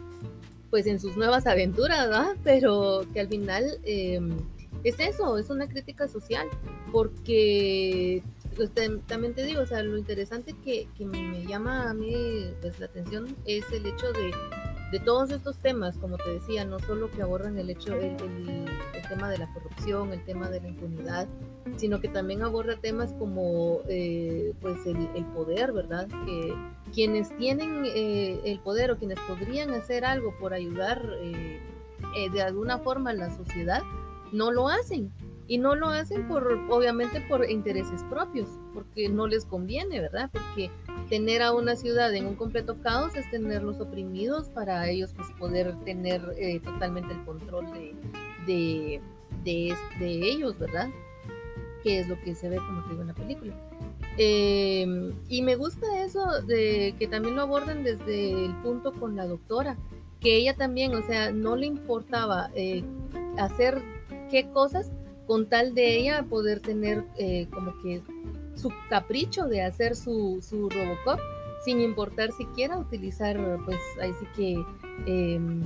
pues 0.71 0.87
en 0.87 1.01
sus 1.01 1.17
nuevas 1.17 1.47
aventuras, 1.47 2.09
¿verdad? 2.09 2.37
Pero 2.45 3.07
que 3.13 3.21
al 3.21 3.29
final 3.29 3.79
em, 3.85 4.37
es 4.85 5.01
eso, 5.01 5.39
es 5.39 5.51
una 5.51 5.69
crítica 5.69 6.09
social, 6.09 6.47
porque 6.93 8.23
pues, 8.59 8.71
también 9.07 9.33
te 9.35 9.45
digo, 9.45 9.63
o 9.63 9.67
sea, 9.67 9.83
lo 9.83 9.97
interesante 9.97 10.55
que, 10.63 10.87
que 10.99 11.07
me 11.07 11.47
llama 11.47 11.89
a 11.89 11.95
mí 11.95 12.13
pues, 12.61 12.79
la 12.79 12.87
atención 12.87 13.35
es 13.47 13.65
el 13.73 13.87
hecho 13.87 14.13
de 14.13 14.31
de 14.91 15.01
todos 15.01 15.31
estos 15.31 15.59
temas, 15.59 15.99
como 15.99 16.17
te 16.17 16.31
decía, 16.31 16.65
no 16.65 16.79
solo 16.79 17.11
que 17.11 17.23
abordan 17.23 17.59
el 17.59 17.69
hecho, 17.71 17.95
el, 17.95 18.17
tema 19.09 19.31
de 19.31 19.39
la 19.39 19.51
corrupción, 19.55 20.13
el 20.13 20.23
tema 20.25 20.51
de 20.51 20.61
la 20.61 20.69
impunidad, 20.69 21.29
sino 21.77 21.99
que 21.99 22.09
también 22.09 22.43
aborda 22.43 22.77
temas 22.77 23.15
como 23.15 23.81
eh, 23.89 24.53
pues 24.61 24.77
el, 24.85 25.25
poder, 25.35 25.73
¿verdad? 25.73 26.09
Que 26.27 26.55
quienes 26.93 27.35
tienen 27.39 27.85
eh, 27.87 28.39
el 28.45 28.61
poder 28.61 28.91
o 28.91 28.99
quienes 28.99 29.19
podrían 29.21 29.71
hacer 29.71 30.05
algo 30.05 30.35
por 30.39 30.53
ayudar 30.53 31.03
eh, 31.23 31.61
de 32.31 32.43
alguna 32.43 32.79
forma 32.79 33.11
a 33.11 33.15
la 33.15 33.35
sociedad, 33.35 33.83
no 34.31 34.53
lo 34.53 34.69
hacen. 34.69 35.11
Y 35.49 35.59
no 35.59 35.75
lo 35.75 35.89
hacen 35.89 36.29
por, 36.29 36.47
obviamente, 36.69 37.23
por 37.23 37.51
intereses 37.51 38.05
propios, 38.05 38.49
porque 38.75 39.09
no 39.09 39.27
les 39.27 39.47
conviene, 39.47 40.01
¿verdad? 40.01 40.31
Porque 40.31 40.71
tener 41.09 41.43
a 41.43 41.53
una 41.53 41.75
ciudad 41.75 42.15
en 42.15 42.27
un 42.27 42.35
completo 42.35 42.77
caos 42.83 43.17
es 43.17 43.29
tenerlos 43.31 43.81
oprimidos 43.81 44.51
para 44.51 44.89
ellos 44.91 45.13
pues 45.17 45.29
poder 45.39 45.75
tener 45.85 46.23
eh, 46.37 46.61
totalmente 46.61 47.15
el 47.15 47.25
control 47.25 47.67
de, 48.47 49.01
de, 49.45 49.81
ellos, 49.99 50.59
¿verdad? 50.59 50.91
Que 51.83 52.01
es 52.01 52.09
lo 52.09 52.21
que 52.21 52.35
se 52.35 52.51
ve 52.51 52.57
como 52.57 52.83
te 52.85 52.91
digo 52.91 53.03
en 53.03 53.09
la 53.09 53.15
película. 53.15 53.55
Em, 54.19 55.15
y 55.29 55.43
me 55.43 55.57
gusta 55.57 56.03
eso 56.03 56.43
de 56.43 56.95
que 56.99 57.07
también 57.07 57.37
lo 57.37 57.43
aborden 57.43 57.85
desde 57.85 58.47
el 58.47 58.55
punto 58.63 58.93
con 58.93 59.17
la 59.17 59.27
doctora, 59.27 59.79
que 60.21 60.37
ella 60.37 60.55
también, 60.55 60.95
o 60.95 61.07
sea, 61.07 61.31
no 61.31 61.57
le 61.57 61.67
importaba 61.67 62.51
eh, 62.55 62.83
hacer 63.39 63.81
qué 64.31 64.51
cosas 64.51 64.91
con 65.29 65.47
tal 65.47 65.75
de 65.75 65.99
ella 65.99 66.25
poder 66.29 66.59
tener 66.59 67.05
eh, 67.19 67.47
como 67.53 67.81
que 67.83 68.03
su 68.55 68.73
capricho 68.89 69.45
de 69.45 69.63
hacer 69.63 69.95
su, 69.95 70.41
su 70.43 70.69
Robocop 70.69 71.21
sin 71.65 71.81
importar 71.81 72.33
siquiera 72.33 72.79
utilizar, 72.79 73.39
pues 73.65 73.79
ahí 74.01 74.13
sí 74.19 74.27
que 74.35 74.65
em, 75.07 75.63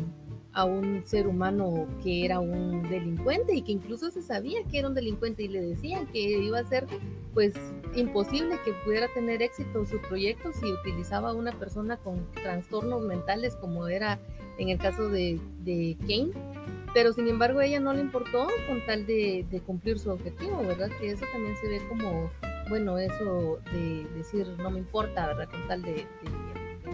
a 0.53 0.65
un 0.65 1.03
ser 1.07 1.29
humano 1.29 1.87
que 2.03 2.25
era 2.25 2.41
un 2.41 2.83
delincuente 2.91 3.55
y 3.55 3.63
que 3.63 3.73
incluso 3.73 4.11
se 4.11 4.21
sabía 4.21 4.65
que 4.65 4.81
era 4.81 4.89
un 4.89 4.95
delincuente 4.95 5.45
y 5.45 5.49
le 5.49 5.63
decían 5.63 6.07
que 6.09 6.19
iba 6.21 6.59
a 6.59 6.65
ser 6.65 6.87
pues 7.33 7.55
imposible 7.95 8.57
que 8.65 8.73
pudiera 8.85 9.07
tener 9.15 9.43
éxito 9.43 9.87
su 9.87 9.99
proyecto 10.01 10.53
si 10.53 10.71
utilizaba 10.73 11.31
a 11.31 11.35
una 11.35 11.53
persona 11.53 11.97
con 11.99 12.27
trastornos 12.33 13.03
mentales 13.03 13.55
como 13.57 13.89
era 13.89 14.19
en 14.59 14.69
el 14.71 14.79
caso 14.79 15.09
de, 15.09 15.41
de 15.61 15.97
Kane. 16.01 16.52
Pero 16.95 17.13
sin 17.13 17.29
embargo 17.29 17.61
a 17.61 17.65
ella 17.65 17.81
no 17.81 17.95
le 17.95 18.01
importó 18.01 18.49
con 18.69 18.85
tal 18.87 19.07
de, 19.07 19.47
de 19.51 19.61
cumplir 19.61 19.99
su 19.99 20.11
objetivo, 20.11 20.59
¿verdad? 20.59 20.91
Que 21.01 21.11
eso 21.11 21.25
también 21.33 21.57
se 21.57 21.69
ve 21.69 21.81
como 21.89 22.31
bueno, 22.69 22.97
eso 22.97 23.59
de 23.73 24.07
decir 24.17 24.47
no 24.59 24.71
me 24.71 24.79
importa, 24.79 25.27
¿verdad? 25.27 25.49
Con 25.51 25.67
tal 25.69 25.83
de, 25.83 26.07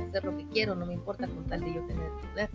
hacer 0.09 0.25
lo 0.25 0.37
que 0.37 0.45
quiero, 0.53 0.75
no 0.75 0.87
me 0.87 0.95
importa 0.95 1.29
con 1.29 1.45
tal 1.47 1.61
de 1.61 1.75
yo 1.75 1.83
tener 1.83 2.11
poder. 2.33 2.51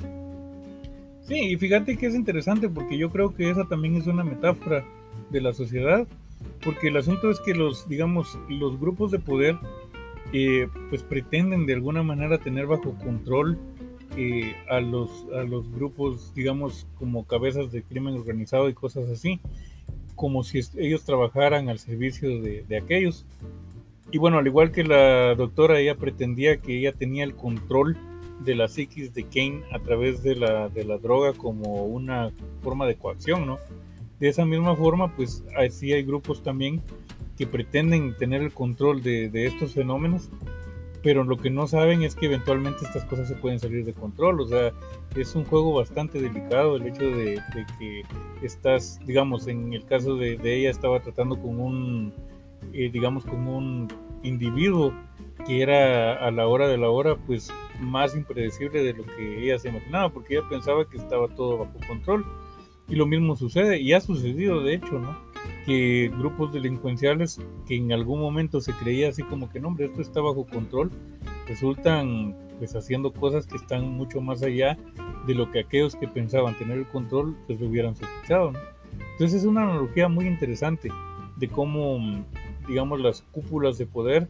Sí, 1.21 1.39
y 1.39 1.55
fíjate 1.55 1.95
que 1.97 2.07
es 2.07 2.15
interesante 2.15 2.67
porque 2.67 2.97
yo 2.97 3.09
creo 3.09 3.33
que 3.33 3.49
esa 3.49 3.65
también 3.65 3.95
es 3.95 4.07
una 4.07 4.23
metáfora 4.23 4.83
de 5.29 5.41
la 5.41 5.53
sociedad, 5.53 6.05
porque 6.63 6.89
el 6.89 6.97
asunto 6.97 7.29
es 7.31 7.39
que 7.39 7.53
los, 7.53 7.87
digamos, 7.87 8.37
los 8.49 8.77
grupos 8.79 9.11
de 9.11 9.19
poder, 9.19 9.57
eh, 10.33 10.67
pues 10.89 11.03
pretenden 11.03 11.65
de 11.65 11.75
alguna 11.75 12.03
manera 12.03 12.39
tener 12.39 12.65
bajo 12.65 12.93
control 12.97 13.57
eh, 14.17 14.55
a, 14.69 14.79
los, 14.79 15.09
a 15.35 15.43
los 15.43 15.71
grupos, 15.71 16.33
digamos, 16.33 16.87
como 16.97 17.25
cabezas 17.25 17.71
de 17.71 17.83
crimen 17.83 18.15
organizado 18.15 18.69
y 18.69 18.73
cosas 18.73 19.09
así 19.09 19.39
como 20.15 20.43
si 20.43 20.61
ellos 20.77 21.03
trabajaran 21.03 21.69
al 21.69 21.79
servicio 21.79 22.41
de, 22.41 22.77
aquellos. 22.77 23.25
Y 24.11 24.17
bueno, 24.17 24.37
al 24.37 24.47
igual 24.47 24.71
que 24.71 24.83
la 24.83 25.35
doctora, 25.35 25.79
ella 25.79 25.95
pretendía 25.95 26.57
que 26.57 26.77
ella 26.77 26.93
tenía 26.93 27.23
el 27.23 27.35
control 27.35 27.97
de 28.45 28.55
la 28.55 28.67
psiquis 28.67 29.13
de 29.13 29.23
Kane 29.23 29.63
a 29.71 29.79
través 29.79 30.21
de 30.21 30.35
la, 30.35 30.69
de 30.69 30.83
la 30.83 30.97
droga 30.97 31.33
como 31.33 31.85
una 31.85 32.31
forma 32.61 32.85
de 32.85 32.95
coacción, 32.95 33.45
¿no? 33.45 33.59
De 34.19 34.29
esa 34.29 34.45
misma 34.45 34.75
forma, 34.75 35.15
pues 35.15 35.43
así 35.57 35.91
hay 35.91 36.03
grupos 36.03 36.43
también 36.43 36.81
que 37.37 37.47
pretenden 37.47 38.15
tener 38.15 38.41
el 38.41 38.53
control 38.53 39.01
de, 39.01 39.29
de 39.29 39.47
estos 39.47 39.73
fenómenos 39.73 40.29
pero 41.03 41.25
lo 41.25 41.37
que 41.37 41.49
no 41.49 41.67
saben 41.67 42.01
es 42.01 42.15
que 42.15 42.27
eventualmente 42.27 42.85
estas 42.85 43.03
cosas 43.03 43.27
se 43.27 43.35
pueden 43.35 43.59
salir 43.59 43.83
de 43.83 43.93
control, 43.93 44.39
o 44.39 44.47
sea, 44.47 44.71
es 45.15 45.35
un 45.35 45.43
juego 45.43 45.73
bastante 45.73 46.19
delicado 46.19 46.77
el 46.77 46.87
hecho 46.87 47.03
de, 47.03 47.41
que 47.77 48.03
estás, 48.41 48.99
digamos, 49.05 49.47
en 49.47 49.73
el 49.73 49.85
caso 49.85 50.15
de, 50.15 50.39
ella 50.43 50.69
estaba 50.69 51.01
tratando 51.01 51.37
con 51.37 51.59
un, 51.59 52.13
eh, 52.71 52.89
digamos, 52.91 53.25
con 53.25 53.45
un 53.47 53.87
individuo 54.23 54.93
que 55.45 55.61
era 55.61 56.25
a 56.25 56.31
la 56.31 56.47
hora 56.47 56.69
de 56.69 56.77
la 56.77 56.89
hora, 56.89 57.17
pues 57.17 57.51
más 57.81 58.15
impredecible 58.15 58.81
de 58.81 58.93
lo 58.93 59.03
que 59.03 59.43
ella 59.43 59.59
se 59.59 59.67
imaginaba, 59.67 60.09
porque 60.09 60.37
ella 60.37 60.47
pensaba 60.49 60.89
que 60.89 60.97
estaba 60.97 61.27
todo 61.27 61.57
bajo 61.57 61.73
control. 61.85 62.25
Y 62.87 62.95
lo 62.95 63.05
mismo 63.05 63.35
sucede, 63.35 63.79
y 63.81 63.91
ha 63.91 63.99
sucedido 63.99 64.63
de 64.63 64.75
hecho, 64.75 64.99
¿no? 64.99 65.17
Que 65.65 66.11
grupos 66.17 66.51
delincuenciales 66.53 67.39
que 67.65 67.75
en 67.75 67.91
algún 67.91 68.19
momento 68.19 68.61
se 68.61 68.73
creía 68.73 69.09
así 69.09 69.23
como 69.23 69.49
que 69.49 69.59
no, 69.59 69.69
hombre, 69.69 69.85
esto 69.85 70.01
está 70.01 70.21
bajo 70.21 70.45
control, 70.45 70.91
resultan 71.47 72.35
pues 72.59 72.75
haciendo 72.75 73.11
cosas 73.13 73.47
que 73.47 73.57
están 73.57 73.91
mucho 73.91 74.21
más 74.21 74.43
allá 74.43 74.77
de 75.25 75.35
lo 75.35 75.51
que 75.51 75.59
aquellos 75.59 75.95
que 75.95 76.07
pensaban 76.07 76.57
tener 76.57 76.77
el 76.77 76.87
control 76.87 77.35
pues 77.47 77.59
lo 77.59 77.67
hubieran 77.67 77.95
sospechado. 77.95 78.51
¿no? 78.51 78.59
Entonces 79.13 79.41
es 79.41 79.45
una 79.45 79.63
analogía 79.63 80.07
muy 80.09 80.27
interesante 80.27 80.89
de 81.37 81.47
cómo, 81.47 82.25
digamos, 82.67 82.99
las 82.99 83.21
cúpulas 83.21 83.77
de 83.77 83.85
poder 83.85 84.27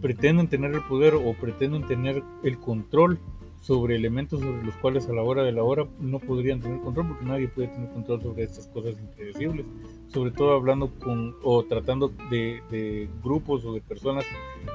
pretenden 0.00 0.48
tener 0.48 0.72
el 0.72 0.82
poder 0.82 1.14
o 1.14 1.34
pretenden 1.34 1.86
tener 1.86 2.22
el 2.42 2.58
control 2.58 3.18
sobre 3.60 3.96
elementos 3.96 4.40
sobre 4.40 4.62
los 4.62 4.74
cuales 4.76 5.08
a 5.08 5.12
la 5.12 5.22
hora 5.22 5.42
de 5.42 5.52
la 5.52 5.62
hora 5.62 5.86
no 6.00 6.18
podrían 6.18 6.60
tener 6.60 6.80
control 6.80 7.08
porque 7.08 7.26
nadie 7.26 7.48
puede 7.48 7.68
tener 7.68 7.90
control 7.90 8.22
sobre 8.22 8.44
estas 8.44 8.66
cosas 8.68 8.98
impredecibles 8.98 9.66
sobre 10.12 10.30
todo 10.32 10.54
hablando 10.54 10.90
con 10.98 11.36
o 11.42 11.64
tratando 11.64 12.12
de, 12.30 13.08
grupos 13.22 13.64
o 13.64 13.74
de 13.74 13.80
personas 13.80 14.24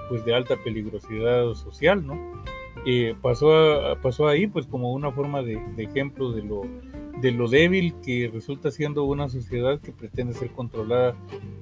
pues 0.10 0.24
de 0.26 0.34
alta 0.34 0.56
peligrosidad 0.64 1.54
social, 1.54 2.06
¿no? 2.06 2.18
Eh, 2.86 3.16
pasó, 3.22 3.98
pasó 4.02 4.28
ahí 4.28 4.48
pues 4.48 4.68
como 4.68 4.94
una 4.94 5.12
forma 5.12 5.42
de, 5.42 5.60
ejemplo 5.78 6.32
de 6.32 6.44
lo, 6.44 6.62
de 7.20 7.32
lo 7.32 7.48
débil 7.48 7.96
que 8.04 8.30
resulta 8.32 8.72
siendo 8.72 9.04
una 9.04 9.28
sociedad 9.28 9.80
que 9.80 9.92
pretende 9.92 10.34
ser 10.34 10.52
controlada 10.52 11.16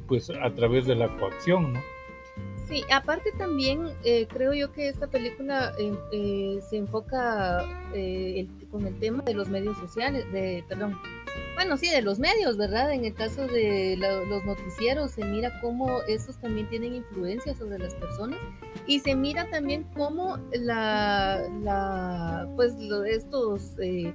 pues 0.08 0.30
a 0.30 0.54
través 0.54 0.86
de 0.86 0.96
la 0.96 1.08
coacción, 1.18 1.74
¿no? 1.74 1.80
Sí, 2.68 2.84
aparte 2.92 3.32
también 3.38 3.90
eh, 4.04 4.26
creo 4.28 4.54
yo 4.54 4.72
que 4.72 4.88
esta 4.88 5.08
película 5.08 5.74
eh, 6.12 6.60
se 6.70 6.78
enfoca 6.78 7.64
con 8.72 8.88
el 8.88 9.00
tema 9.00 9.22
de 9.24 9.34
los 9.34 9.50
medios 9.50 9.78
sociales, 9.78 10.32
de, 10.32 10.64
perdón, 10.68 10.98
bueno, 11.56 11.78
sí, 11.78 11.90
de 11.90 12.02
los 12.02 12.20
medios, 12.20 12.58
¿verdad? 12.58 12.92
En 12.92 13.06
el 13.06 13.14
caso 13.14 13.48
de 13.48 13.96
los 13.98 14.44
noticieros 14.44 15.12
se 15.12 15.24
mira 15.24 15.62
cómo 15.62 16.02
estos 16.08 16.38
también 16.38 16.68
tienen 16.70 16.96
influencia 16.96 17.54
sobre 17.56 17.80
las 17.80 17.94
personas 17.96 18.40
y 18.88 19.00
se 19.00 19.16
mira 19.16 19.50
también 19.50 19.84
cómo 19.96 20.40
la, 20.52 22.48
pues 22.56 22.74
estos 23.08 23.80
eh, 23.80 24.14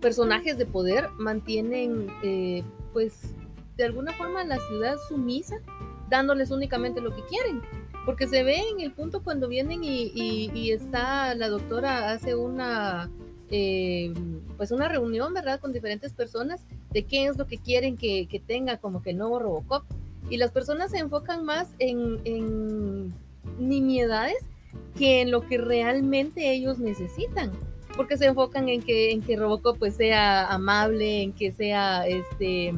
personajes 0.00 0.56
de 0.58 0.66
poder 0.66 1.10
mantienen, 1.18 2.08
eh, 2.22 2.64
pues, 2.92 3.34
de 3.76 3.84
alguna 3.84 4.12
forma 4.12 4.42
la 4.44 4.58
ciudad 4.68 4.96
sumisa, 5.08 5.56
dándoles 6.08 6.50
únicamente 6.50 7.00
lo 7.00 7.14
que 7.14 7.22
quieren. 7.26 7.62
Porque 8.04 8.26
se 8.26 8.42
ve 8.42 8.56
en 8.56 8.80
el 8.80 8.92
punto 8.92 9.22
cuando 9.22 9.46
vienen 9.46 9.84
y 9.84 10.72
está 10.72 11.36
la 11.36 11.48
doctora, 11.48 12.10
hace 12.10 12.34
una 12.34 13.08
eh, 13.54 14.12
pues 14.56 14.72
una 14.72 14.88
reunión, 14.88 15.34
¿verdad? 15.34 15.60
Con 15.60 15.74
diferentes 15.74 16.14
personas 16.14 16.64
de 16.90 17.04
qué 17.04 17.26
es 17.26 17.36
lo 17.36 17.46
que 17.46 17.58
quieren 17.58 17.98
que, 17.98 18.42
tenga 18.46 18.78
como 18.78 19.02
que 19.02 19.10
el 19.10 19.18
nuevo 19.18 19.38
Robocop. 19.38 19.84
Y 20.30 20.38
las 20.38 20.50
personas 20.52 20.90
se 20.90 20.98
enfocan 20.98 21.44
más 21.44 21.68
en, 21.78 22.20
en 22.24 23.12
nimiedades 23.58 24.38
que 24.96 25.20
en 25.20 25.30
lo 25.30 25.46
que 25.46 25.58
realmente 25.58 26.50
ellos 26.50 26.78
necesitan. 26.78 27.52
Porque 27.94 28.16
se 28.16 28.24
enfocan 28.24 28.70
en 28.70 28.82
que, 28.82 29.12
en 29.12 29.20
que 29.20 29.36
Robocop 29.36 29.78
pues 29.78 29.96
sea 29.96 30.46
amable, 30.46 31.22
en 31.22 31.32
que 31.34 31.52
sea 31.52 32.06
este 32.06 32.72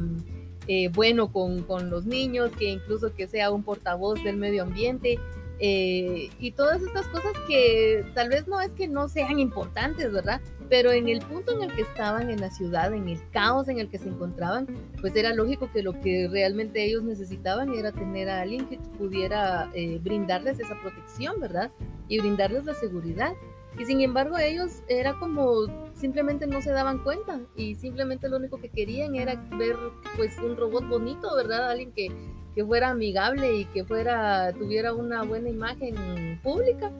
eh, 0.67 0.89
bueno 0.89 1.31
con, 1.31 1.63
con, 1.63 1.89
los 1.89 2.05
niños, 2.05 2.51
que 2.59 2.65
incluso 2.65 3.15
que 3.15 3.27
sea 3.27 3.49
un 3.49 3.63
portavoz 3.63 4.21
del 4.25 4.35
medio 4.35 4.63
ambiente, 4.63 5.19
Eh, 5.59 6.29
y 6.39 6.51
todas 6.51 6.81
estas 6.81 7.07
cosas 7.07 7.31
que 7.47 8.05
tal 8.13 8.29
vez 8.29 8.47
no 8.47 8.59
es 8.59 8.73
que 8.73 8.87
no 8.87 9.07
sean 9.07 9.39
importantes, 9.39 10.11
¿verdad? 10.11 10.41
Pero 10.69 10.91
en 10.91 11.07
el 11.07 11.19
punto 11.19 11.53
en 11.53 11.69
el 11.69 11.75
que 11.75 11.83
estaban 11.83 12.29
en 12.29 12.41
la 12.41 12.49
ciudad, 12.49 12.93
en 12.93 13.07
el 13.07 13.19
caos 13.31 13.69
en 13.69 13.79
el 13.79 13.89
que 13.89 13.97
se 13.97 14.09
encontraban, 14.09 14.67
pues 14.99 15.15
era 15.15 15.33
lógico 15.33 15.69
que 15.71 15.83
lo 15.83 15.99
que 16.01 16.27
realmente 16.29 16.83
ellos 16.83 17.03
necesitaban 17.03 17.73
era 17.73 17.91
tener 17.91 18.29
a 18.29 18.41
alguien 18.41 18.67
que 18.67 18.77
pudiera 18.97 19.69
eh, 19.73 19.99
brindarles 20.01 20.59
esa 20.59 20.79
protección, 20.81 21.39
¿verdad? 21.39 21.71
Y 22.07 22.19
brindarles 22.19 22.65
la 22.65 22.73
seguridad. 22.73 23.33
Y 23.77 23.85
sin 23.85 24.01
embargo 24.01 24.37
ellos 24.37 24.83
era 24.87 25.13
como 25.19 25.67
simplemente 25.93 26.47
no 26.47 26.61
se 26.61 26.71
daban 26.71 27.03
cuenta 27.03 27.41
y 27.55 27.75
simplemente 27.75 28.29
lo 28.29 28.37
único 28.37 28.57
que 28.57 28.69
querían 28.69 29.15
era 29.15 29.35
ver 29.57 29.75
pues 30.15 30.37
un 30.39 30.55
robot 30.55 30.87
bonito, 30.87 31.35
¿verdad? 31.35 31.71
Alguien 31.71 31.91
que, 31.91 32.07
que 32.55 32.65
fuera 32.65 32.89
amigable 32.89 33.57
y 33.59 33.65
que 33.65 33.83
fuera 33.83 34.53
tuviera 34.53 34.93
una 34.93 35.23
buena 35.23 35.49
imagen 35.49 36.39
pública, 36.41 36.91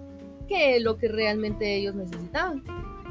que 0.47 0.79
lo 0.81 0.97
que 0.97 1.07
realmente 1.07 1.75
ellos 1.75 1.95
necesitaban. 1.95 2.63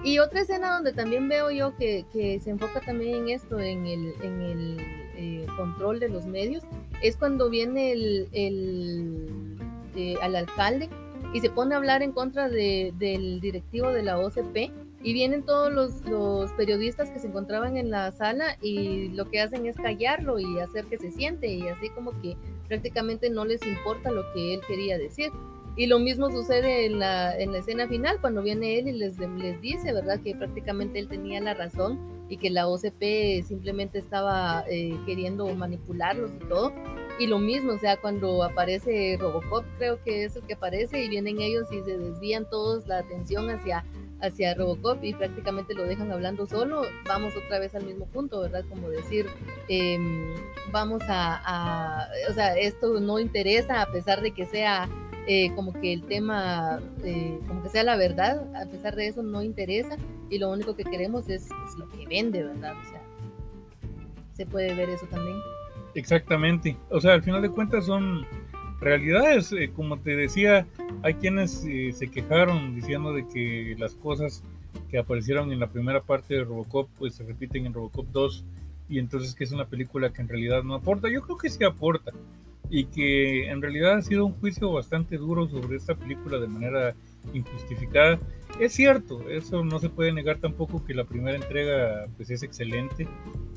Y 0.04 0.18
otra 0.18 0.42
escena 0.42 0.74
donde 0.74 0.92
también 0.92 1.28
veo 1.28 1.50
yo 1.50 1.74
que, 1.76 2.04
que 2.12 2.38
se 2.38 2.50
enfoca 2.50 2.80
también 2.80 3.14
en 3.14 3.28
esto, 3.30 3.59
en 3.59 3.87
el, 3.87 4.12
en 4.22 4.40
el 4.42 4.76
eh, 5.16 5.46
control 5.57 5.98
de 5.98 6.11
los 6.11 6.26
medios, 6.26 6.62
es 7.02 7.16
cuando 7.16 7.48
viene 7.48 7.92
el, 7.92 8.28
el 8.33 9.57
eh, 9.96 10.16
al 10.20 10.37
alcalde 10.37 10.90
y 11.33 11.40
se 11.40 11.48
pone 11.48 11.74
a 11.74 11.78
hablar 11.78 12.02
en 12.02 12.12
contra 12.12 12.50
de, 12.50 12.92
del 12.98 13.40
directivo 13.40 13.88
de 13.88 14.02
la 14.02 14.18
OCP 14.18 14.70
y 15.05 15.12
vienen 15.12 15.45
todos 15.45 15.71
los, 15.71 16.01
los, 16.07 16.51
periodistas 16.55 17.11
que 17.11 17.19
se 17.21 17.27
encontraban 17.27 17.77
en 17.77 17.90
la 17.90 18.11
sala 18.11 18.57
y 18.62 19.09
lo 19.09 19.31
que 19.31 19.40
hacen 19.40 19.67
es 19.67 19.77
callarlo 19.77 20.38
y 20.38 20.59
hacer 20.59 20.87
que 20.87 20.97
se 20.97 21.11
siente 21.11 21.47
y 21.47 21.69
así 21.69 21.90
como 21.90 22.19
que 22.23 22.38
prácticamente 22.69 23.29
no 23.29 23.45
les 23.45 23.64
importa 23.67 24.11
lo 24.11 24.33
que 24.33 24.55
él 24.55 24.62
quería 24.67 24.97
decir. 24.97 25.31
Y 25.77 25.88
lo 25.88 25.99
mismo 25.99 26.31
sucede 26.31 26.87
en 26.87 27.01
la, 27.01 27.37
en 27.37 27.53
la 27.53 27.59
escena 27.59 27.87
final, 27.87 28.19
cuando 28.21 28.43
viene 28.43 28.79
él 28.79 28.88
y 28.88 28.93
les, 28.93 29.19
les 29.19 29.61
dice, 29.61 29.93
¿verdad?, 29.93 30.21
que 30.21 30.35
prácticamente 30.35 31.01
él 31.01 31.09
tenía 31.09 31.40
la 31.40 31.53
razón 31.53 31.99
y 32.29 32.38
que 32.38 32.49
la 32.49 32.69
OCP 32.69 33.45
simplemente 33.45 33.99
estaba 33.99 34.64
eh, 34.69 34.97
queriendo 35.05 35.53
manipularlos 35.55 36.31
y 36.33 36.49
todo. 36.49 36.73
Y 37.19 37.27
lo 37.27 37.38
mismo, 37.38 37.73
o 37.73 37.79
sea, 37.79 37.97
cuando 37.97 38.43
aparece 38.43 39.17
Robocop, 39.21 39.64
creo 39.79 40.03
que 40.03 40.25
es 40.25 40.37
el 40.37 40.43
que 40.43 40.55
aparece 40.55 41.05
y 41.05 41.09
vienen 41.09 41.40
ellos 41.40 41.67
y 41.71 41.83
se 41.83 41.99
desvían 41.99 42.49
todos 42.49 42.87
la 42.87 42.99
atención 42.99 43.51
hacia, 43.51 43.85
hacia 44.25 44.55
Robocop 44.55 45.03
y 45.05 45.15
prácticamente 45.15 45.75
lo 45.75 45.85
dejan 45.85 46.11
hablando 46.11 46.47
solo, 46.47 46.83
vamos 47.07 47.35
otra 47.37 47.59
vez 47.59 47.75
al 47.75 47.85
mismo 47.85 48.07
punto, 48.07 48.41
¿verdad? 48.41 48.65
Como 48.69 48.89
decir, 48.89 49.27
em, 49.69 50.35
vamos 50.73 51.03
a, 51.09 52.09
o 52.31 52.33
sea, 52.33 52.57
esto 52.57 53.01
no 53.01 53.19
interesa 53.19 53.83
a 53.83 53.87
pesar 53.87 54.21
de 54.23 54.33
que 54.33 54.47
sea 54.47 54.89
eh, 55.27 55.55
como 55.55 55.73
que 55.73 55.93
el 55.93 56.03
tema, 56.03 56.81
eh, 57.03 57.39
como 57.49 57.63
que 57.63 57.71
sea 57.71 57.83
la 57.83 57.97
verdad, 57.97 58.47
a 58.55 58.67
pesar 58.67 58.95
de 58.95 59.09
eso 59.09 59.23
no 59.23 59.43
interesa 59.43 59.97
y 60.29 60.39
lo 60.39 60.51
único 60.51 60.77
que 60.77 60.85
queremos 60.85 61.29
es, 61.29 61.49
lo 61.79 61.89
que 61.89 62.07
vende, 62.07 62.43
¿verdad? 62.43 62.75
O 62.79 62.91
sea, 62.91 63.01
se 64.35 64.45
puede 64.45 64.75
ver 64.75 64.91
eso 64.91 65.07
también. 65.07 65.37
Exactamente, 65.95 66.77
o 66.91 67.01
sea, 67.01 67.15
al 67.15 67.23
final 67.23 67.41
de 67.41 67.51
cuentas 67.51 67.87
son 67.87 68.27
realidades, 68.85 69.53
eh, 69.53 69.70
como 69.75 69.99
te 69.99 70.16
decía, 70.16 70.66
hay 71.03 71.14
quienes 71.14 71.53
se 71.53 72.11
quejaron 72.11 72.75
diciendo 72.75 73.12
de 73.12 73.27
que 73.27 73.75
las 73.79 73.94
cosas 73.94 74.42
que 74.90 74.99
aparecieron 74.99 75.53
en 75.53 75.61
la 75.61 75.68
primera 75.68 76.03
parte 76.03 76.35
de 76.35 76.44
Robocop 76.44 76.88
pues 76.99 77.14
se 77.14 77.25
repiten 77.25 77.66
en 77.66 77.75
Robocop 77.75 78.07
2 78.12 78.44
y 78.88 78.99
entonces 78.99 79.35
que 79.35 79.44
es 79.44 79.53
una 79.53 79.66
película 79.66 80.12
que 80.12 80.23
en 80.23 80.29
realidad 80.29 80.62
no 80.62 80.75
aporta, 80.75 81.09
yo 81.09 81.23
creo 81.23 81.38
que 81.38 81.49
sí 81.49 81.64
aporta, 81.64 82.12
y 82.70 82.87
que 82.87 83.49
en 83.51 83.61
realidad 83.62 83.99
ha 83.99 84.03
sido 84.03 84.27
un 84.27 84.33
juicio 84.35 84.73
bastante 84.73 85.16
duro 85.16 85.49
sobre 85.49 85.77
esta 85.77 85.94
película 85.94 86.38
de 86.38 86.49
manera 86.49 86.94
injustificada. 87.33 88.18
Es 88.59 88.73
cierto, 88.73 89.29
eso 89.29 89.64
no 89.64 89.79
se 89.79 89.88
puede 89.88 90.12
negar 90.12 90.38
tampoco 90.38 90.85
que 90.85 90.94
la 90.94 91.05
primera 91.05 91.37
entrega 91.37 92.07
pues 92.16 92.31
es 92.31 92.42
excelente 92.42 93.07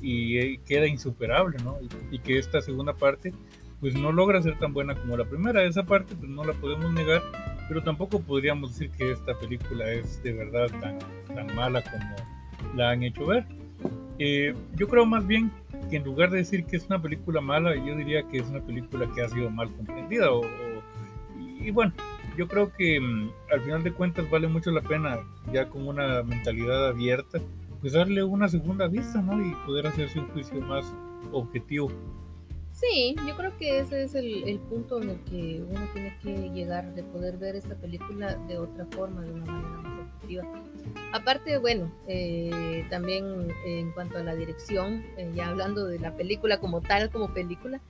y 0.01 0.37
eh, 0.37 0.59
queda 0.65 0.87
insuperable, 0.87 1.57
¿no? 1.63 1.77
Y, 2.11 2.19
que 2.19 2.37
esta 2.37 2.61
segunda 2.61 2.93
parte 2.93 3.33
pues 3.79 3.95
no 3.95 4.11
logra 4.11 4.41
ser 4.41 4.57
tan 4.59 4.73
buena 4.73 4.95
como 4.95 5.17
la 5.17 5.25
primera. 5.25 5.63
Esa 5.63 5.83
parte 5.83 6.15
pues 6.15 6.29
no 6.29 6.43
la 6.43 6.53
podemos 6.53 6.91
negar, 6.93 7.21
pero 7.67 7.83
tampoco 7.83 8.19
podríamos 8.19 8.71
decir 8.71 8.91
que 8.91 9.11
esta 9.11 9.37
película 9.37 9.91
es 9.91 10.21
de 10.23 10.33
verdad 10.33 10.67
tan, 10.81 10.99
tan 11.33 11.55
mala 11.55 11.83
como 11.83 12.75
la 12.75 12.91
han 12.91 13.03
hecho 13.03 13.25
ver. 13.25 13.45
Eh, 14.19 14.55
yo 14.75 14.87
creo 14.87 15.05
más 15.05 15.25
bien 15.27 15.51
que 15.89 15.97
en 15.97 16.03
lugar 16.03 16.31
de 16.31 16.39
decir 16.39 16.65
que 16.65 16.77
es 16.77 16.85
una 16.87 17.01
película 17.01 17.39
mala, 17.39 17.75
yo 17.75 17.95
diría 17.95 18.23
que 18.23 18.37
es 18.37 18.47
una 18.49 18.61
película 18.61 19.07
que 19.13 19.21
ha 19.21 19.29
sido 19.29 19.49
mal 19.49 19.71
comprendida. 19.75 20.31
O, 20.31 20.41
y, 21.39 21.71
bueno, 21.71 21.93
yo 22.35 22.47
creo 22.47 22.71
que 22.73 22.99
mm, 22.99 23.29
al 23.51 23.61
final 23.61 23.83
de 23.83 23.91
cuentas 23.91 24.29
vale 24.29 24.47
mucho 24.47 24.71
la 24.71 24.81
pena, 24.81 25.19
ya 25.53 25.69
con 25.69 25.87
una 25.87 26.23
mentalidad 26.23 26.87
abierta, 26.87 27.39
pues 27.79 27.93
darle 27.93 28.23
una 28.23 28.47
segunda 28.47 28.87
vista, 28.87 29.21
¿no? 29.21 29.39
Y 29.39 29.53
poder 29.65 29.87
hacerse 29.87 30.19
un 30.19 30.27
juicio 30.29 30.59
más 30.61 30.91
objetivo. 31.31 31.91
Sí, 32.79 33.15
yo 33.27 33.35
creo 33.35 33.57
que 33.57 33.79
ese 33.79 34.03
es 34.03 34.13
el, 34.13 34.47
el, 34.47 34.59
punto 34.59 35.01
en 35.01 35.09
el 35.09 35.19
que 35.23 35.63
uno 35.67 35.81
tiene 35.93 36.15
que 36.21 36.51
llegar, 36.51 36.93
de 36.93 37.01
poder 37.01 37.35
ver 37.37 37.55
esta 37.55 37.73
película 37.73 38.35
de 38.47 38.59
otra 38.59 38.85
forma, 38.91 39.23
de 39.23 39.31
una 39.31 39.45
manera 39.51 39.81
más 39.81 39.99
objetiva. 40.13 40.43
Aparte, 41.11 41.57
bueno, 41.57 41.91
eh, 42.07 42.85
también 42.91 43.47
en 43.65 43.91
cuanto 43.93 44.19
a 44.19 44.23
la 44.23 44.35
dirección, 44.35 45.03
eh, 45.17 45.31
ya 45.33 45.49
hablando 45.49 45.87
de 45.87 45.97
la 45.97 46.15
película 46.15 46.59
como 46.59 46.81
tal, 46.81 47.09
como 47.09 47.33
película, 47.33 47.81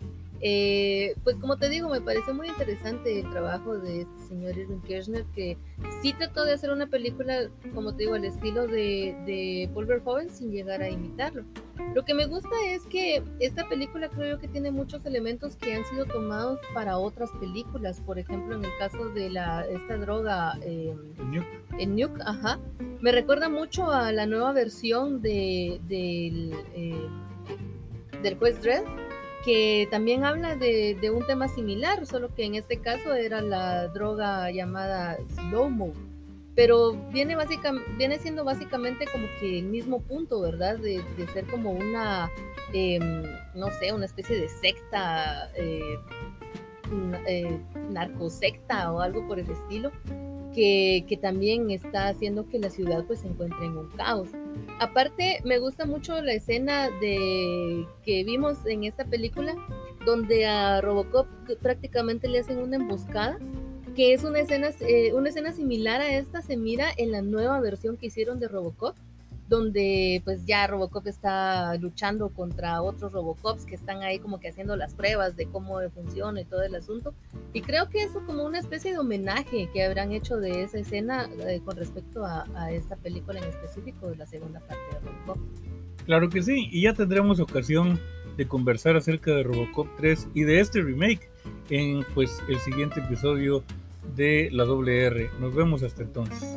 eh, 0.41 1.15
pues 1.23 1.38
como 1.38 1.58
te 1.58 1.69
digo, 1.69 1.89
me 1.89 2.02
parece 2.02 2.34
muy 2.34 2.47
interesante 2.47 3.19
el 3.19 3.30
trabajo 3.30 3.78
de 3.78 4.02
este 4.02 4.28
señor 4.28 4.58
Irving 4.58 4.82
Kirchner, 4.82 5.26
que 5.34 5.58
sí 6.02 6.13
trató 6.13 6.45
de 6.45 6.54
hacer 6.54 6.71
una 6.71 6.88
película, 6.88 7.50
como 7.73 7.93
te 7.93 8.04
digo, 8.04 8.15
al 8.15 8.26
estilo 8.26 8.67
de, 8.67 9.15
de 9.26 9.69
Paul 9.73 9.86
Verhoeven 9.86 10.30
sin 10.30 10.52
llegar 10.52 10.82
a 10.82 10.89
imitarlo. 10.89 11.43
Lo 11.93 12.04
que 12.04 12.13
me 12.13 12.26
gusta 12.26 12.50
es 12.65 12.86
que 12.86 13.23
esta 13.39 13.67
película 13.67 14.10
creo 14.10 14.39
que 14.39 14.47
tiene 14.47 14.71
muchos 14.71 15.06
elementos 15.06 15.56
que 15.56 15.73
han 15.73 15.86
sido 15.86 16.06
tomados 16.06 16.60
para 16.73 16.97
otras 16.97 17.32
películas. 17.39 18.02
Por 18.02 18.19
ejemplo, 18.19 18.56
en 18.56 18.65
el 18.65 18.71
caso 18.78 19.10
de 19.10 19.30
la 19.30 19.65
esta 19.65 19.97
droga 19.97 20.60
eh, 20.62 20.93
en 21.80 21.95
Nuke, 21.95 22.21
ajá, 22.26 22.60
me 23.02 23.12
recuerda 23.12 23.50
mucho 23.50 23.89
a 23.89 24.12
la 24.12 24.26
nueva 24.26 24.52
versión 24.52 25.21
de, 25.21 25.80
del, 25.88 26.54
eh, 26.76 27.08
del 28.21 28.38
Quest 28.38 28.62
Dread 28.62 29.07
que 29.43 29.88
también 29.91 30.23
habla 30.23 30.56
de, 30.56 30.97
de, 31.00 31.10
un 31.10 31.26
tema 31.26 31.47
similar, 31.47 32.06
solo 32.06 32.34
que 32.34 32.45
en 32.45 32.56
este 32.56 32.80
caso 32.80 33.13
era 33.13 33.41
la 33.41 33.88
droga 33.88 34.52
llamada 34.52 35.17
Slow 35.36 35.69
Mo. 35.69 35.93
Pero 36.56 36.93
viene, 37.12 37.36
básicamente, 37.36 37.89
viene 37.97 38.17
siendo 38.17 38.43
básicamente 38.43 39.06
como 39.12 39.28
que 39.39 39.60
el 39.60 39.65
mismo 39.65 40.02
punto, 40.02 40.41
¿verdad? 40.41 40.78
De, 40.80 41.04
de 41.15 41.28
ser 41.28 41.45
como 41.45 41.71
una, 41.71 42.32
eh, 42.73 43.00
no 43.54 43.69
sé, 43.80 43.93
una 43.93 44.06
especie 44.06 44.39
de 44.39 44.50
secta, 44.50 45.52
eh, 45.56 46.00
eh, 47.28 47.60
narcosecta 47.89 48.91
o 48.91 49.02
algo 49.02 49.28
por 49.28 49.39
el 49.39 49.50
estilo, 49.50 49.91
que, 50.58 51.20
también 51.22 51.70
está 51.70 52.08
haciendo 52.08 52.50
que 52.50 52.58
la 52.58 52.72
ciudad 52.72 53.06
pues 53.06 53.20
se 53.20 53.28
encuentre 53.28 53.63
en 53.65 53.78
un 53.78 53.89
caos. 53.89 54.30
Aparte, 54.80 55.39
me 55.46 55.60
gusta 55.60 55.86
mucho 55.86 56.20
la 56.22 56.34
escena 56.34 56.89
de 57.00 57.86
que 58.04 58.24
vimos 58.24 58.65
en 58.65 58.84
esta 58.84 59.06
película, 59.06 59.56
donde 60.04 60.48
a 60.48 60.82
Robocop 60.82 61.28
prácticamente 61.62 62.28
le 62.28 62.39
hacen 62.39 62.58
una 62.58 62.78
emboscada, 62.78 63.38
que 63.96 64.13
es 64.13 64.24
una 64.24 64.39
escena, 64.39 64.70
eh, 64.82 65.13
una 65.13 65.30
escena 65.30 65.54
similar 65.54 66.02
a 66.02 66.17
esta, 66.17 66.41
se 66.41 66.58
mira 66.58 66.88
en 66.98 67.12
la 67.12 67.22
nueva 67.22 67.60
versión 67.60 67.96
que 67.96 68.08
hicieron 68.08 68.39
de 68.39 68.48
Robocop, 68.48 68.96
donde 69.47 70.21
pues 70.25 70.45
ya 70.45 70.67
Robocop 70.67 71.07
está 71.07 71.75
luchando 71.75 72.29
contra 72.29 72.81
otros 72.81 73.13
Robocops 73.13 73.65
que 73.65 73.75
están 73.75 74.03
ahí 74.03 74.19
como 74.19 74.39
que 74.39 74.49
haciendo 74.49 74.75
las 74.75 74.93
pruebas 74.93 75.36
de 75.36 75.45
cómo 75.47 75.79
funciona 75.93 76.41
y 76.41 76.45
todo 76.45 76.63
el 76.63 76.75
asunto. 76.75 77.13
Y 77.53 77.62
creo 77.62 77.89
que 77.89 78.03
eso 78.03 78.23
como 78.25 78.43
una 78.43 78.60
especie 78.60 78.91
de 78.91 78.99
homenaje 78.99 79.69
que 79.71 79.83
habrán 79.83 80.12
hecho 80.12 80.38
de 80.38 80.63
esa 80.63 80.79
escena 80.79 81.29
eh, 81.47 81.62
con 81.63 81.77
respecto 81.77 82.25
a, 82.25 82.45
a, 82.55 82.71
esta 82.71 82.95
película 82.95 83.39
en 83.39 83.45
específico 83.45 84.10
de 84.10 84.17
la 84.17 84.25
segunda 84.25 84.60
parte 84.60 84.83
de 84.91 84.99
Robocop. 84.99 85.38
Claro 86.05 86.29
que 86.29 86.41
sí, 86.41 86.69
y 86.71 86.83
ya 86.83 86.93
tendremos 86.93 87.39
ocasión 87.39 87.99
de 88.38 88.47
conversar 88.47 88.95
acerca 88.95 89.31
de 89.31 89.43
Robocop 89.43 89.88
3 89.97 90.29
y 90.33 90.43
de 90.43 90.60
este 90.60 90.81
remake 90.81 91.29
en 91.69 92.05
pues 92.13 92.41
el 92.47 92.60
siguiente 92.60 92.99
episodio 92.99 93.63
de 94.15 94.49
la 94.51 94.63
WR. 94.63 95.29
Nos 95.39 95.53
vemos 95.53 95.83
hasta 95.83 96.03
entonces. 96.03 96.55